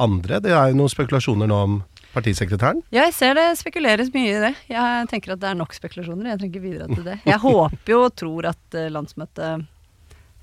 [0.00, 0.40] andre?
[0.44, 1.80] Det er jo noen spekulasjoner nå om
[2.12, 2.82] partisekretæren?
[2.92, 4.52] Ja, jeg ser det spekuleres mye i det.
[4.70, 6.32] Jeg tenker at det er nok spekulasjoner.
[6.32, 7.18] Jeg trenger ikke bidra til det.
[7.28, 9.64] Jeg håper jo og tror at uh, landsmøtet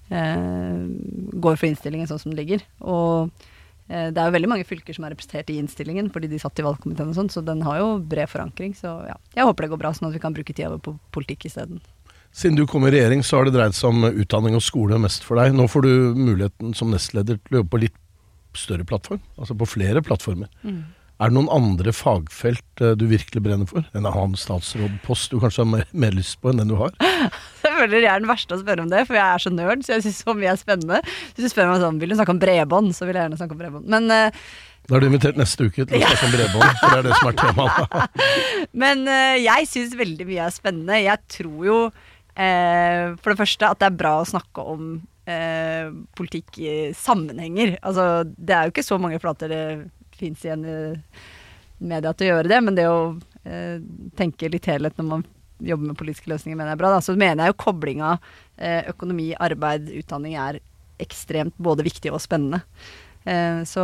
[0.10, 0.82] eh,
[1.46, 2.66] går for innstillingen sånn som den ligger.
[2.82, 3.30] Og
[3.88, 6.60] eh, det er jo veldig mange fylker som er representert i innstillingen fordi de satt
[6.60, 8.76] i valgkomiteen og sånn, så den har jo bred forankring.
[8.78, 11.50] Så ja, jeg håper det går bra, sånn at vi kan bruke tida på politikk
[11.52, 11.82] isteden.
[12.36, 15.24] Siden du kom i regjering, så har det dreid seg om utdanning og skole mest
[15.26, 15.56] for deg.
[15.58, 17.98] Nå får du muligheten som nestleder til å jobbe på litt
[18.58, 20.50] større plattform, altså på flere plattformer.
[20.64, 20.88] Mm.
[21.20, 23.84] Er det noen andre fagfelt uh, du virkelig brenner for?
[23.92, 26.94] En annen statsrådpost du kanskje har mer, mer, lyst på enn den du har?
[27.66, 29.84] Jeg føler jeg er den verste å spørre om det, for jeg er så nerd,
[29.86, 30.98] så jeg syns så mye er spennende.
[31.06, 33.56] Hvis du spør meg sånn, vil du snakke om bredbånd, så vil jeg gjerne snakke
[33.56, 33.86] om bredbånd.
[33.94, 34.42] Men uh,
[34.90, 37.20] da er du invitert neste uke til å snakke om bredbånd, for det er det
[37.22, 38.28] som er temaet.
[38.84, 41.00] Men uh, jeg syns veldig mye er spennende.
[41.06, 41.80] Jeg tror jo
[42.40, 44.92] for det første at det er bra å snakke om
[45.30, 47.78] eh, politikk i sammenhenger.
[47.82, 49.64] Altså, det er jo ikke så mange flater det
[50.20, 50.80] fins igjen i
[51.80, 53.02] media til å gjøre det, men det å
[53.48, 53.78] eh,
[54.20, 55.28] tenke litt helhet når man
[55.60, 56.94] jobber med politiske løsninger, mener jeg er bra.
[56.96, 57.04] Da.
[57.04, 58.16] Så mener jeg jo koblinga
[58.58, 60.60] eh, økonomi, arbeid, utdanning er
[61.00, 62.62] ekstremt både viktig og spennende.
[63.28, 63.84] Eh, så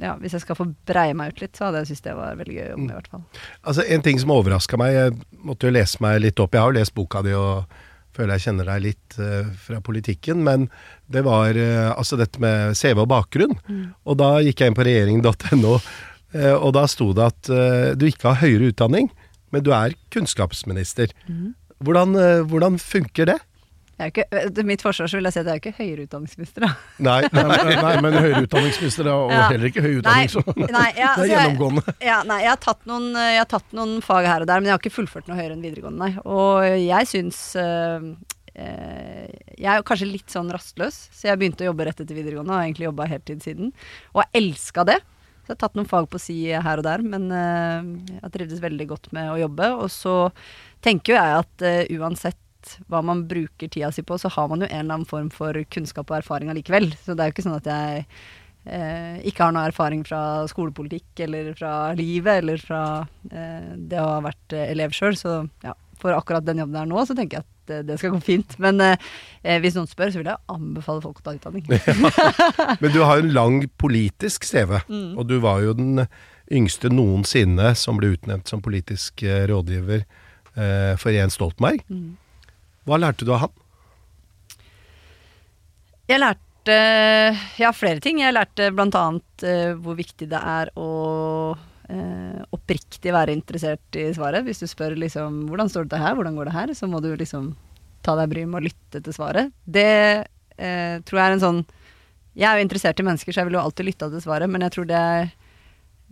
[0.00, 2.38] ja, hvis jeg skal få breie meg ut litt, så hadde jeg syntes det var
[2.38, 3.24] veldig gøy å jobbe med, i hvert fall.
[3.60, 6.54] Altså, en ting som overraska meg, jeg måtte jo lese meg litt opp.
[6.54, 7.80] Jeg har jo lest boka di og
[8.16, 10.42] føler jeg kjenner deg litt uh, fra politikken.
[10.46, 10.68] Men
[11.12, 13.56] det var uh, altså dette med CV og bakgrunn.
[13.68, 13.84] Mm.
[14.06, 15.90] Og da gikk jeg inn på regjeringen.no, uh,
[16.36, 17.52] eh, og da sto det at
[18.00, 19.10] du ikke har høyere utdanning,
[19.52, 21.12] men du er kunnskapsminister.
[21.28, 21.52] Mm.
[21.82, 22.16] Hvordan,
[22.48, 23.40] hvordan funker det?
[24.10, 24.24] Ikke,
[24.56, 26.72] til mitt forsvar så vil jeg si at jeg er ikke høyere utdanningsminister, da.
[27.08, 29.46] Nei, nei, nei men høyere utdanningsminister og ja.
[29.52, 31.96] heller ikke høy utdanning, så nei, ja, det er gjennomgående.
[32.02, 34.70] Ja, nei, jeg har, tatt noen, jeg har tatt noen fag her og der, men
[34.70, 36.26] jeg har ikke fullført noe høyere enn videregående, nei.
[36.26, 38.12] Og jeg syns øh,
[38.52, 42.58] jeg er kanskje litt sånn rastløs, så jeg begynte å jobbe rett etter videregående og
[42.58, 43.72] har egentlig jobba heltid siden.
[44.12, 44.98] Og har elska det.
[45.42, 48.34] Så jeg har tatt noen fag på si her og der, men øh, jeg har
[48.34, 49.72] trivdes veldig godt med å jobbe.
[49.82, 50.16] Og så
[50.84, 51.80] tenker jo jeg at uh,
[52.62, 55.30] uansett hva man bruker tida si på, så har man jo en eller annen form
[55.30, 56.94] for kunnskap og erfaring allikevel.
[57.04, 58.04] Så det er jo ikke sånn at jeg
[58.66, 64.16] eh, ikke har noe erfaring fra skolepolitikk eller fra livet eller fra eh, det å
[64.16, 65.16] ha vært eh, elev sjøl.
[65.16, 68.14] Så ja, for akkurat den jobben der nå, så tenker jeg at eh, det skal
[68.16, 68.58] gå fint.
[68.62, 68.96] Men eh,
[69.42, 71.66] eh, hvis noen spør, så vil jeg anbefale folk å ta utdanning.
[72.82, 75.14] Men du har jo en lang politisk CV, mm.
[75.16, 76.06] og du var jo den
[76.52, 80.02] yngste noensinne som ble utnevnt som politisk rådgiver
[80.52, 81.80] for Jens Stoltenberg.
[81.88, 82.10] Mm.
[82.88, 83.58] Hva lærte du av han?
[86.10, 86.78] Jeg lærte
[87.58, 88.20] ja, flere ting.
[88.22, 89.04] Jeg lærte bl.a.
[89.42, 90.88] Uh, hvor viktig det er å
[91.56, 94.46] uh, oppriktig være interessert i svaret.
[94.46, 97.14] Hvis du spør liksom 'hvordan står det her', 'hvordan går det her', så må du
[97.16, 97.54] liksom
[98.02, 99.52] ta deg bryet med å lytte til svaret.
[99.66, 100.26] Det
[100.58, 101.64] uh, tror jeg er en sånn
[102.34, 104.62] Jeg er jo interessert i mennesker, så jeg vil jo alltid lytte til svaret, men
[104.64, 105.32] jeg tror det jeg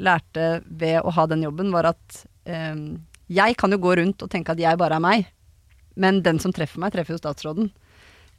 [0.05, 3.01] lærte ved å ha den jobben, var at um,
[3.33, 5.31] jeg kan jo gå rundt og tenke at jeg bare er meg,
[6.01, 7.71] men den som treffer meg, treffer jo statsråden.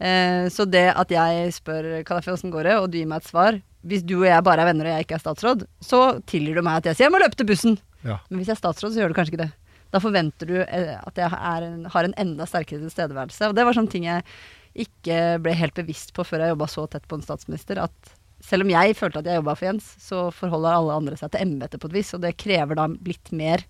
[0.02, 3.28] Eh, så det at jeg spør Kadafi åssen går det, og du gir meg et
[3.30, 6.58] svar Hvis du og jeg bare er venner og jeg ikke er statsråd, så tilgir
[6.58, 7.78] du meg at jeg sier jeg må løpe til bussen.
[8.02, 8.18] Ja.
[8.30, 9.52] Men hvis jeg er statsråd, så gjør du kanskje ikke det.
[9.92, 11.30] Da forventer du eh, at jeg
[11.68, 13.50] en, har en enda sterkere tilstedeværelse.
[13.50, 14.26] Og det var sånne ting jeg
[14.86, 17.82] ikke ble helt bevisst på før jeg jobba så tett på en statsminister.
[17.84, 18.14] At
[18.46, 21.44] selv om jeg følte at jeg jobba for Jens, så forholder alle andre seg til
[21.46, 22.14] embetet på et vis.
[22.18, 23.66] Og det krever da litt mer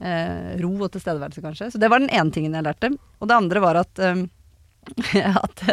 [0.00, 1.70] eh, ro og tilstedeværelse, kanskje.
[1.74, 2.92] Så det var den ene tingen jeg lærte.
[3.18, 4.26] Og det andre var at um,
[5.44, 5.64] at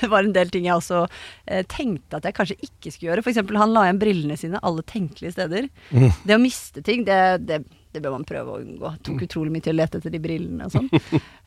[0.00, 1.02] det var en del ting jeg også
[1.46, 3.24] eh, tenkte at jeg kanskje ikke skulle gjøre.
[3.24, 3.42] F.eks.
[3.60, 5.68] han la igjen brillene sine alle tenkelige steder.
[5.90, 6.08] Mm.
[6.24, 8.94] Det å miste ting, det, det, det, bør man prøve å unngå.
[8.96, 10.90] Det tok utrolig mye til å lete etter de brillene og sånn.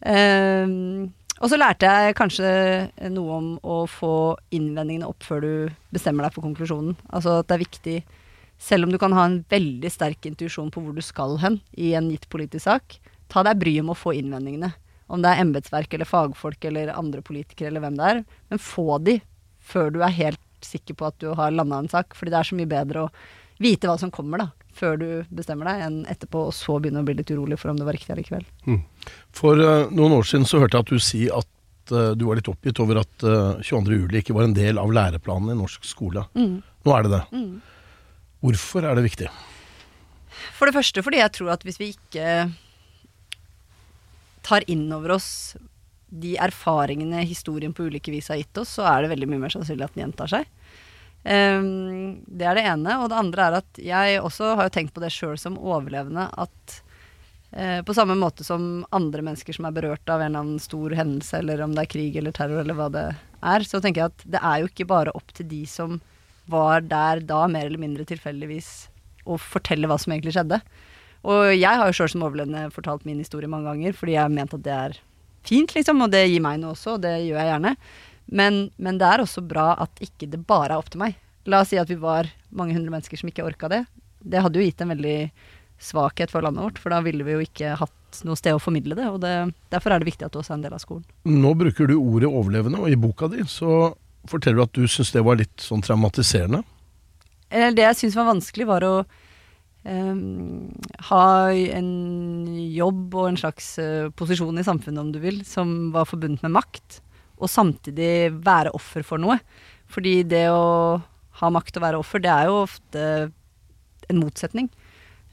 [0.05, 1.13] um,
[1.43, 2.49] og så lærte jeg kanskje
[3.11, 4.15] noe om å få
[4.55, 5.53] innvendingene opp før du
[5.93, 6.97] bestemmer deg for konklusjonen.
[7.09, 7.97] Altså at det er viktig,
[8.63, 11.91] selv om du kan ha en veldig sterk intuisjon på hvor du skal hen i
[11.97, 12.97] en gitt politisk sak,
[13.27, 14.71] ta deg bryet med å få innvendingene.
[15.11, 18.21] Om det er embetsverk eller fagfolk eller andre politikere eller hvem det er.
[18.49, 19.17] Men få de
[19.63, 22.15] før du er helt sikker på at du har landa en sak.
[22.15, 23.11] Fordi det er så mye bedre å
[23.63, 24.69] vite hva som kommer, da.
[24.73, 27.77] Før du bestemmer deg, enn etterpå, og så begynne å bli litt urolig for om
[27.77, 28.47] det var riktig allikevel.
[28.65, 28.79] Mm.
[29.35, 32.39] For uh, noen år siden så hørte jeg at du si at uh, du var
[32.39, 33.99] litt oppgitt over at uh, 22.
[34.05, 36.25] juli ikke var en del av læreplanen i norsk skole.
[36.33, 36.57] Mm.
[36.63, 37.21] Nå er det det.
[37.35, 37.61] Mm.
[38.43, 39.29] Hvorfor er det viktig?
[40.57, 42.49] For det første fordi jeg tror at hvis vi ikke
[44.43, 45.55] tar inn over oss
[46.13, 49.53] de erfaringene historien på ulike vis har gitt oss, så er det veldig mye mer
[49.53, 50.49] sannsynlig at den gjentar seg.
[51.23, 52.97] Um, det er det ene.
[53.01, 56.27] Og det andre er at jeg også har jo tenkt på det sjøl som overlevende
[56.27, 56.77] at
[57.55, 60.93] uh, på samme måte som andre mennesker som er berørt av en eller annen stor
[60.99, 64.13] hendelse, eller om det er krig eller terror eller hva det er, så tenker jeg
[64.13, 66.01] at det er jo ikke bare opp til de som
[66.51, 68.71] var der da, mer eller mindre tilfeldigvis,
[69.23, 70.59] å fortelle hva som egentlig skjedde.
[71.23, 74.33] Og jeg har jo sjøl som overlevende fortalt min historie mange ganger, fordi jeg har
[74.33, 74.97] ment at det er
[75.47, 77.73] fint, liksom, og det gir meg noe også, og det gjør jeg gjerne.
[78.33, 81.17] Men, men, det er også bra at ikke det bare er opp til meg.
[81.47, 83.83] La oss si at vi var mange hundre mennesker som ikke orka det.
[84.23, 85.17] Det hadde jo gitt en veldig
[85.83, 88.95] svakhet for landet vårt, for da ville vi jo ikke hatt noe sted å formidle
[88.95, 89.09] det.
[89.09, 89.33] og det,
[89.73, 91.03] Derfor er det viktig at du også er en del av skolen.
[91.27, 93.93] Nå bruker du ordet overlevende, og i boka di så
[94.29, 96.63] forteller du at du syns det var litt sånn traumatiserende.
[97.49, 98.95] Det jeg syns var vanskelig, var å
[99.83, 100.71] Um,
[101.09, 101.87] ha en
[102.71, 106.53] jobb og en slags uh, posisjon i samfunnet, om du vil, som var forbundet med
[106.55, 107.01] makt,
[107.35, 109.35] og samtidig være offer for noe.
[109.91, 111.01] Fordi det å
[111.41, 113.03] ha makt og være offer, det er jo ofte
[114.07, 114.71] en motsetning.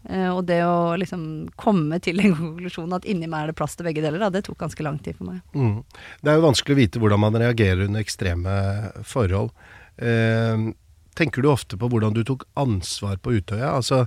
[0.09, 1.25] Uh, og det å liksom
[1.61, 4.47] komme til en konklusjon at inni meg er det plass til begge deler, da, det
[4.47, 5.43] tok ganske lang tid for meg.
[5.53, 5.83] Mm.
[6.23, 8.57] Det er jo vanskelig å vite hvordan man reagerer under ekstreme
[9.05, 9.53] forhold.
[10.01, 10.71] Eh,
[11.19, 13.75] tenker du ofte på hvordan du tok ansvar på Utøya?
[13.75, 14.07] Altså,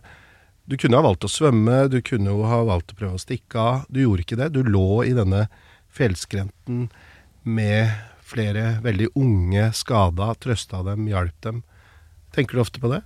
[0.65, 3.59] du kunne ha valgt å svømme, du kunne jo ha valgt å prøve å stikke
[3.59, 3.85] av.
[3.91, 4.53] Du gjorde ikke det.
[4.55, 5.45] Du lå i denne
[5.93, 6.87] fjellskrenten
[7.43, 7.91] med
[8.23, 11.61] flere veldig unge skada, trøsta dem, hjalp dem.
[12.33, 13.03] Tenker du ofte på det?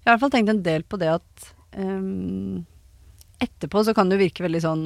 [0.00, 2.60] Jeg har i hvert fall tenkt en del på det at um,
[3.42, 4.84] etterpå så kan det virke veldig sånn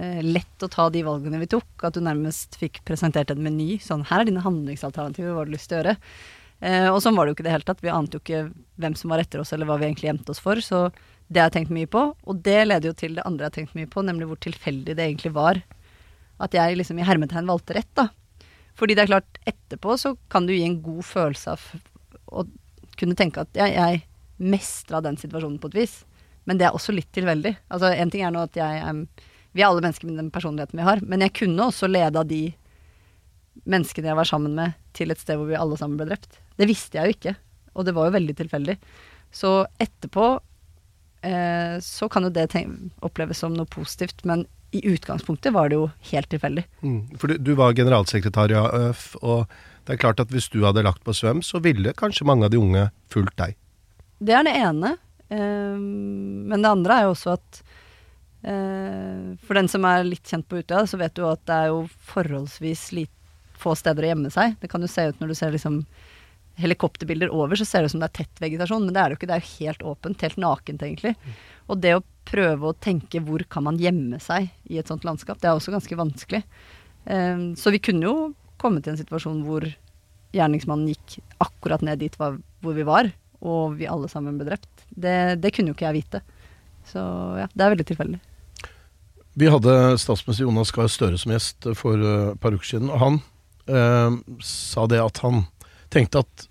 [0.00, 1.68] uh, lett å ta de valgene vi tok.
[1.86, 3.78] At du nærmest fikk presentert en meny.
[3.82, 5.96] Sånn her er dine handlingsalternativer, hva har du lyst til å gjøre?
[6.60, 7.84] Uh, og sånn var det jo ikke i det hele tatt.
[7.84, 8.44] Vi ante jo ikke
[8.80, 10.60] hvem som var etter oss, eller hva vi egentlig gjemte oss for.
[10.64, 10.86] Så
[11.30, 12.06] det har jeg tenkt mye på.
[12.28, 14.96] Og det leder jo til det andre jeg har tenkt mye på, nemlig hvor tilfeldig
[14.96, 15.62] det egentlig var
[16.40, 18.08] at jeg liksom i hermetegn valgte rett, da.
[18.78, 21.66] Fordi det er klart, etterpå så kan du gi en god følelse av
[22.30, 22.46] å
[23.00, 24.02] kunne tenke at ja, jeg
[24.40, 25.98] mestra den situasjonen på et vis.
[26.48, 27.52] Men det er også litt tilfeldig.
[27.68, 29.04] Altså, en ting er nå at jeg um,
[29.52, 32.44] Vi er alle mennesker med den personligheten vi har, men jeg kunne også leda de
[33.66, 36.38] menneskene jeg var sammen med, til et sted hvor vi alle sammen ble drept.
[36.56, 37.32] Det visste jeg jo ikke,
[37.74, 38.76] og det var jo veldig tilfeldig.
[39.34, 39.50] Så
[39.82, 40.28] etterpå
[41.26, 42.46] eh, så kan jo det
[43.02, 46.64] oppleves som noe positivt, men i utgangspunktet var det jo helt tilfeldig.
[46.86, 49.50] Mm, for du, du, var generalsekretær i AØF, og
[49.86, 52.54] det er klart at hvis du hadde lagt på svøm, så ville kanskje mange av
[52.54, 53.58] de unge fulgt deg?
[54.20, 54.94] Det er det ene.
[55.32, 57.62] Eh, men det andre er jo også at
[58.44, 61.72] eh, for den som er litt kjent på Utøya, så vet du at det er
[61.72, 63.16] jo forholdsvis lite
[63.60, 64.56] få steder å gjemme seg.
[64.60, 65.82] Det kan jo se ut når du ser liksom
[66.60, 69.16] helikopterbilder over, så ser det ut som det er tett vegetasjon, men det er det
[69.16, 69.28] jo ikke.
[69.30, 71.14] Det er jo helt åpent, helt nakent egentlig.
[71.70, 75.40] Og det å prøve å tenke hvor kan man gjemme seg i et sånt landskap,
[75.40, 76.42] det er også ganske vanskelig.
[77.06, 78.16] Um, så vi kunne jo
[78.60, 79.64] kommet i en situasjon hvor
[80.36, 83.08] gjerningsmannen gikk akkurat ned dit hvor vi var,
[83.40, 84.84] og vi alle sammen ble drept.
[84.90, 86.22] Det, det kunne jo ikke jeg vite.
[86.90, 87.00] Så
[87.40, 88.20] ja, det er veldig tilfeldig.
[89.40, 93.00] Vi hadde statsminister Jonas Gahr Støre som gjest for eh, et par uker siden, og
[93.00, 93.18] han
[93.70, 95.44] eh, sa det at han
[95.92, 96.46] tenkte at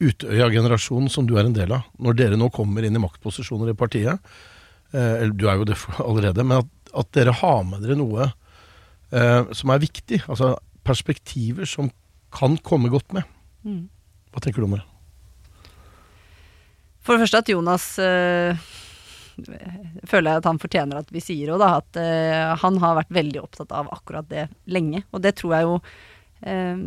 [0.00, 3.76] Utøya-generasjonen, som du er en del av, når dere nå kommer inn i maktposisjoner i
[3.76, 4.30] partiet,
[4.94, 5.76] eh, eller du er jo det
[6.08, 10.54] allerede, men at, at dere har med dere noe eh, som er viktig, altså
[10.88, 11.92] perspektiver som
[12.32, 13.28] kan komme godt med.
[13.66, 13.90] Mm.
[14.32, 14.84] Hva tenker du om det?
[17.00, 18.60] For det første at Jonas øh,
[20.08, 21.70] føler jeg at han fortjener at vi sier òg, da.
[21.80, 25.04] At øh, han har vært veldig opptatt av akkurat det lenge.
[25.14, 26.82] Og det tror jeg jo øh,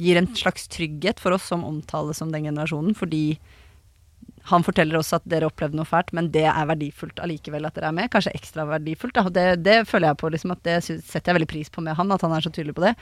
[0.00, 2.96] gir en slags trygghet for oss som omtales som den generasjonen.
[2.96, 3.36] Fordi
[4.48, 7.92] han forteller oss at dere opplevde noe fælt, men det er verdifullt allikevel at dere
[7.92, 8.10] er med.
[8.10, 9.14] Kanskje ekstra verdifullt.
[9.20, 9.28] Da.
[9.30, 12.10] Det, det føler jeg på, liksom, at det setter jeg veldig pris på med han,
[12.10, 12.96] at han er så tydelig på det.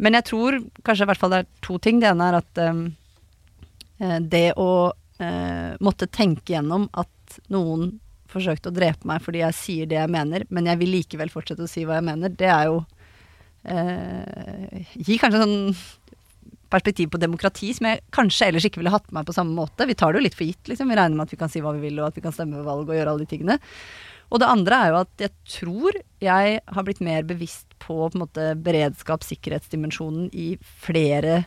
[0.00, 1.98] Men jeg tror kanskje i hvert fall det er to ting.
[2.00, 2.64] Det ene er at
[4.32, 4.70] det å
[5.20, 7.98] eh, måtte tenke gjennom at noen
[8.30, 11.66] forsøkte å drepe meg fordi jeg sier det jeg mener, men jeg vil likevel fortsette
[11.66, 12.82] å si hva jeg mener, det er jo
[13.66, 15.72] eh, Gir kanskje sånn
[16.70, 19.88] perspektiv på demokrati som jeg kanskje ellers ikke ville hatt med meg på samme måte.
[19.90, 20.90] Vi tar det jo litt for gitt, liksom.
[20.90, 22.60] Vi regner med at vi kan si hva vi vil, og at vi kan stemme
[22.60, 23.56] ved valg og gjøre alle de tingene.
[24.30, 28.20] Og det andre er jo at jeg tror jeg har blitt mer bevisst på, på
[28.20, 31.42] måte, beredskap, sikkerhetsdimensjonen i flere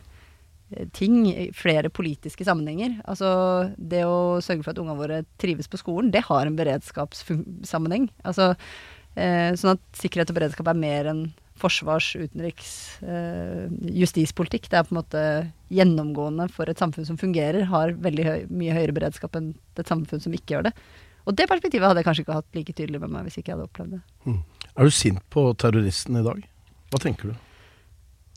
[0.96, 1.22] ting,
[1.56, 2.98] flere politiske sammenhenger.
[3.10, 3.30] Altså
[3.76, 8.08] det å sørge for at ungene våre trives på skolen, det har en beredskapssammenheng.
[8.24, 8.52] Altså,
[9.16, 11.24] eh, sånn at sikkerhet og beredskap er mer enn
[11.60, 13.70] forsvars-, utenriks-, eh,
[14.02, 14.68] justispolitikk.
[14.68, 15.24] Det er på en måte
[15.74, 20.22] gjennomgående for et samfunn som fungerer, har veldig høy, mye høyere beredskap enn et samfunn
[20.22, 20.74] som ikke gjør det.
[21.24, 23.56] Og det perspektivet hadde jeg kanskje ikke hatt like tydelig med meg hvis ikke jeg
[23.56, 24.02] hadde opplevd det.
[24.74, 26.42] Er du sint på terroristen i dag?
[26.92, 27.36] Hva tenker du?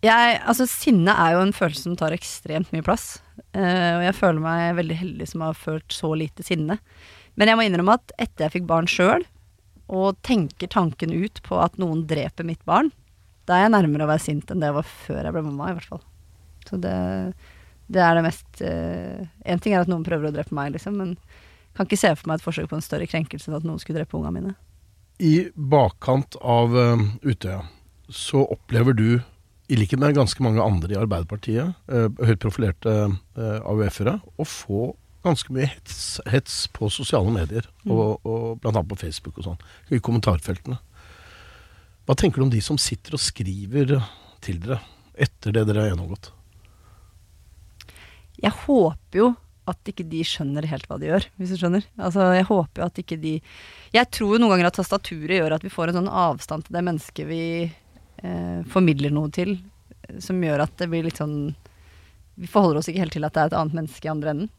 [0.06, 3.18] Jeg, altså Sinne er jo en følelse som tar ekstremt mye plass.
[3.56, 6.78] Uh, og jeg føler meg veldig heldig som har følt så lite sinne.
[7.38, 9.26] Men jeg må innrømme at etter jeg fikk barn sjøl,
[9.88, 12.90] og tenker tanken ut på at noen dreper mitt barn,
[13.48, 15.70] da er jeg nærmere å være sint enn det jeg var før jeg ble mamma,
[15.72, 16.02] i hvert fall.
[16.68, 16.96] Så det,
[17.88, 21.14] det er det mest Én ting er at noen prøver å drepe meg, liksom, men
[21.78, 24.02] kan ikke se for meg et forsøk på en større krenkelse enn at noen skulle
[24.02, 24.54] drepe ungene mine.
[25.24, 27.64] I bakkant av uh, Utøya
[28.14, 29.10] så opplever du,
[29.68, 32.94] i likhet med ganske mange andre i Arbeiderpartiet, eh, høyt profilerte
[33.38, 34.94] eh, AUF-ere, å få
[35.26, 39.66] ganske mye hets, hets på sosiale medier, og, og blant annet på Facebook og sånn,
[39.92, 40.80] i kommentarfeltene.
[42.08, 43.98] Hva tenker du om de som sitter og skriver
[44.46, 44.80] til dere
[45.20, 46.32] etter det dere har gjennomgått?
[48.38, 49.34] Jeg håper jo
[49.68, 51.84] at ikke de skjønner helt hva de gjør, hvis du skjønner.
[52.00, 53.34] Altså, jeg håper jo at ikke de
[53.92, 56.78] Jeg tror jo noen ganger at tastaturet gjør at vi får en sånn avstand til
[56.78, 57.42] det mennesket vi
[58.24, 59.58] eh, formidler noe til,
[60.24, 61.56] som gjør at det blir litt sånn
[62.38, 64.50] Vi forholder oss ikke helt til at det er et annet menneske i andre enden.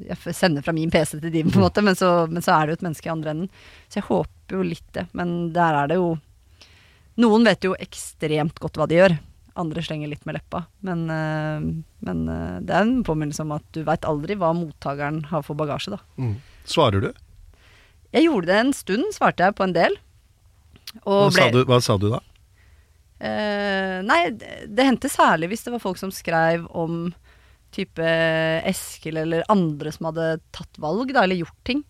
[0.00, 2.66] Jeg sender fra min PC til din, på en måte, men så, men så er
[2.66, 3.50] det jo et menneske i andre enden.
[3.88, 5.06] Så jeg håper jo litt det.
[5.16, 6.14] Men der er det jo
[7.16, 9.14] Noen vet jo ekstremt godt hva de gjør.
[9.56, 10.66] Andre slenger litt med leppa.
[10.84, 11.62] Men, eh,
[12.04, 15.56] men eh, det er en påminnelse om at du veit aldri hva mottakeren har for
[15.56, 16.00] bagasje, da.
[16.68, 17.08] Svarer du?
[18.12, 19.96] Jeg gjorde det en stund, svarte jeg på en del.
[21.04, 21.38] Hva, ble...
[21.38, 22.20] sa du, hva sa du da?
[23.16, 27.08] Eh, nei, det, det hendte særlig hvis det var folk som skrev om
[27.74, 28.08] type
[28.68, 31.84] Eskil eller andre som hadde tatt valg, da, eller gjort ting.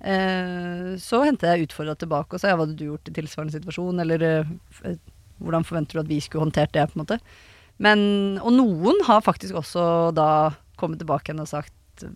[0.00, 3.52] Uh, så hendte jeg utfordra tilbake og sa ja, hva hadde du gjort i tilsvarende
[3.52, 4.94] situasjon, eller uh,
[5.44, 7.20] hvordan forventer du at vi skulle håndtert det, på en måte.
[7.80, 8.00] Men,
[8.40, 9.84] og noen har faktisk også
[10.16, 10.30] da
[10.80, 12.06] kommet tilbake igjen og sagt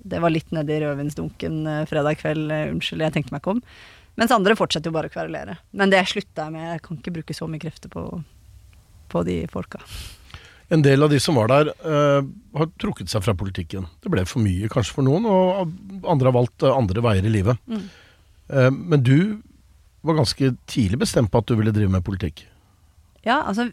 [0.00, 3.62] det var litt nedi rødvinsdunken eh, fredag kveld, eh, unnskyld, jeg tenkte meg ikke om.
[4.20, 5.58] Mens andre fortsetter jo bare å kverulere.
[5.76, 6.66] Men det slutta jeg med.
[6.74, 8.02] Jeg kan ikke bruke så mye krefter på,
[9.12, 9.80] på de folka.
[10.72, 12.20] En del av de som var der, uh,
[12.56, 13.88] har trukket seg fra politikken.
[14.04, 17.60] Det ble for mye kanskje for noen, og andre har valgt andre veier i livet.
[17.68, 17.88] Mm.
[18.52, 19.16] Uh, men du
[20.04, 22.44] var ganske tidlig bestemt på at du ville drive med politikk.
[23.24, 23.70] Ja, altså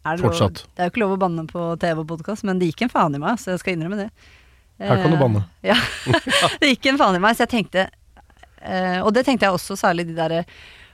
[0.00, 2.60] er det, lov, det er jo ikke lov å banne på TV og podkast, men
[2.60, 4.08] det gikk en faen i meg, så jeg skal innrømme det.
[4.80, 5.44] Her kan du Eh, banne.
[5.70, 5.76] Ja,
[6.60, 7.82] det gikk en faen i meg, så jeg tenkte
[8.64, 10.40] eh, Og det tenkte jeg også særlig de der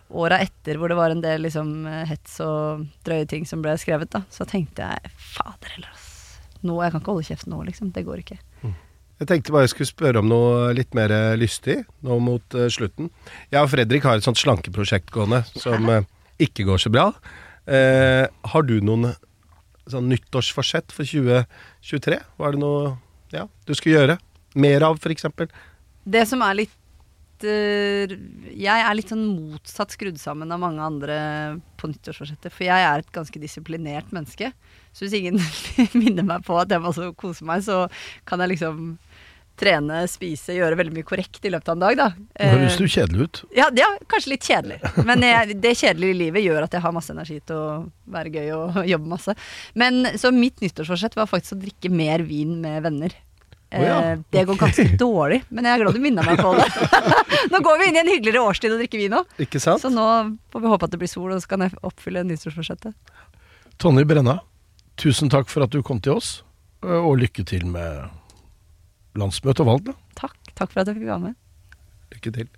[0.06, 4.10] åra etter hvor det var en del liksom hets og drøye ting som ble skrevet,
[4.12, 4.20] da.
[4.30, 6.36] Så tenkte jeg fader heller, ass.
[6.62, 7.90] Nå, jeg kan ikke holde kjeft nå, liksom.
[7.94, 8.38] Det går ikke.
[9.16, 12.66] Jeg tenkte bare jeg skulle spørre om noe litt mer eh, lystig nå mot uh,
[12.72, 13.08] slutten.
[13.48, 16.02] Jeg og Fredrik har et sånt slankeprosjekt gående som uh,
[16.42, 17.08] ikke går så bra.
[17.64, 19.14] Uh, har du noen
[19.88, 22.20] sånn nyttårsforsett for 2023?
[22.36, 22.92] Var det noe
[23.34, 24.18] ja, du skulle gjøre?
[24.56, 25.26] Mer av, f.eks.?
[26.06, 28.12] Det som er litt eh,
[28.54, 31.16] Jeg er litt sånn motsatt skrudd sammen av mange andre
[31.80, 32.54] på nyttårsforsettet.
[32.54, 34.52] For jeg er et ganske disiplinert menneske.
[34.96, 35.40] Så hvis ingen
[36.00, 37.84] minner meg på at jeg må også kose meg, så
[38.28, 38.94] kan jeg liksom
[39.58, 42.06] trene, spise, gjøre veldig mye korrekt i løpet av en dag, da.
[42.16, 43.42] Nå høres Eh, du kjedelig ut.
[43.56, 44.80] ja, ja, kanskje litt kjedelig.
[45.08, 47.68] Men jeg, det kjedelige livet gjør at jeg har masse energi til å
[48.16, 49.34] være gøy og jobbe masse.
[49.74, 53.14] Men Så mitt nyttårsforsett var faktisk å drikke mer vin med venner.
[53.74, 56.52] Oh, ja, Eh, det går ganske dårlig, men jeg er glad du minna meg på
[56.54, 56.68] det.
[57.50, 59.32] nå går vi inn i en hyggeligere årstid og drikker vin òg,
[59.82, 60.04] så nå
[60.54, 62.94] får vi håpe at det blir sol, og så kan jeg oppfylle nyttårsforsettet.
[63.82, 64.38] Tonje Brenna,
[64.96, 66.30] tusen takk for at du kom til oss,
[66.86, 68.06] og lykke til med
[69.20, 69.90] landsmøte og valg.
[69.90, 69.96] da.
[70.22, 70.38] Takk.
[70.54, 71.34] Takk for at jeg fikk være med.
[72.14, 72.48] Lykke til.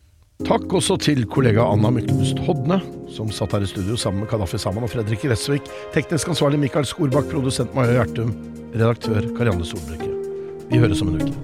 [0.46, 2.78] Takk også til kollega Anna Myklebust Hodne,
[3.10, 6.86] som satt her i studio sammen med Kadafi Saman og Fredrik Gressvik, teknisk ansvarlig Mikael
[6.86, 8.30] Skorbakk, produsent Maja Gjertum,
[8.70, 10.12] redaktør Karianne Solbrekke.
[10.70, 11.34] Vi høres om en uke.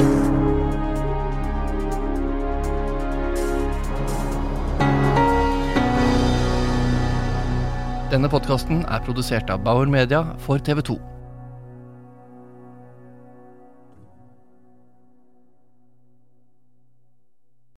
[8.14, 11.13] Denne podkasten er produsert av Bauer Media for TV 2.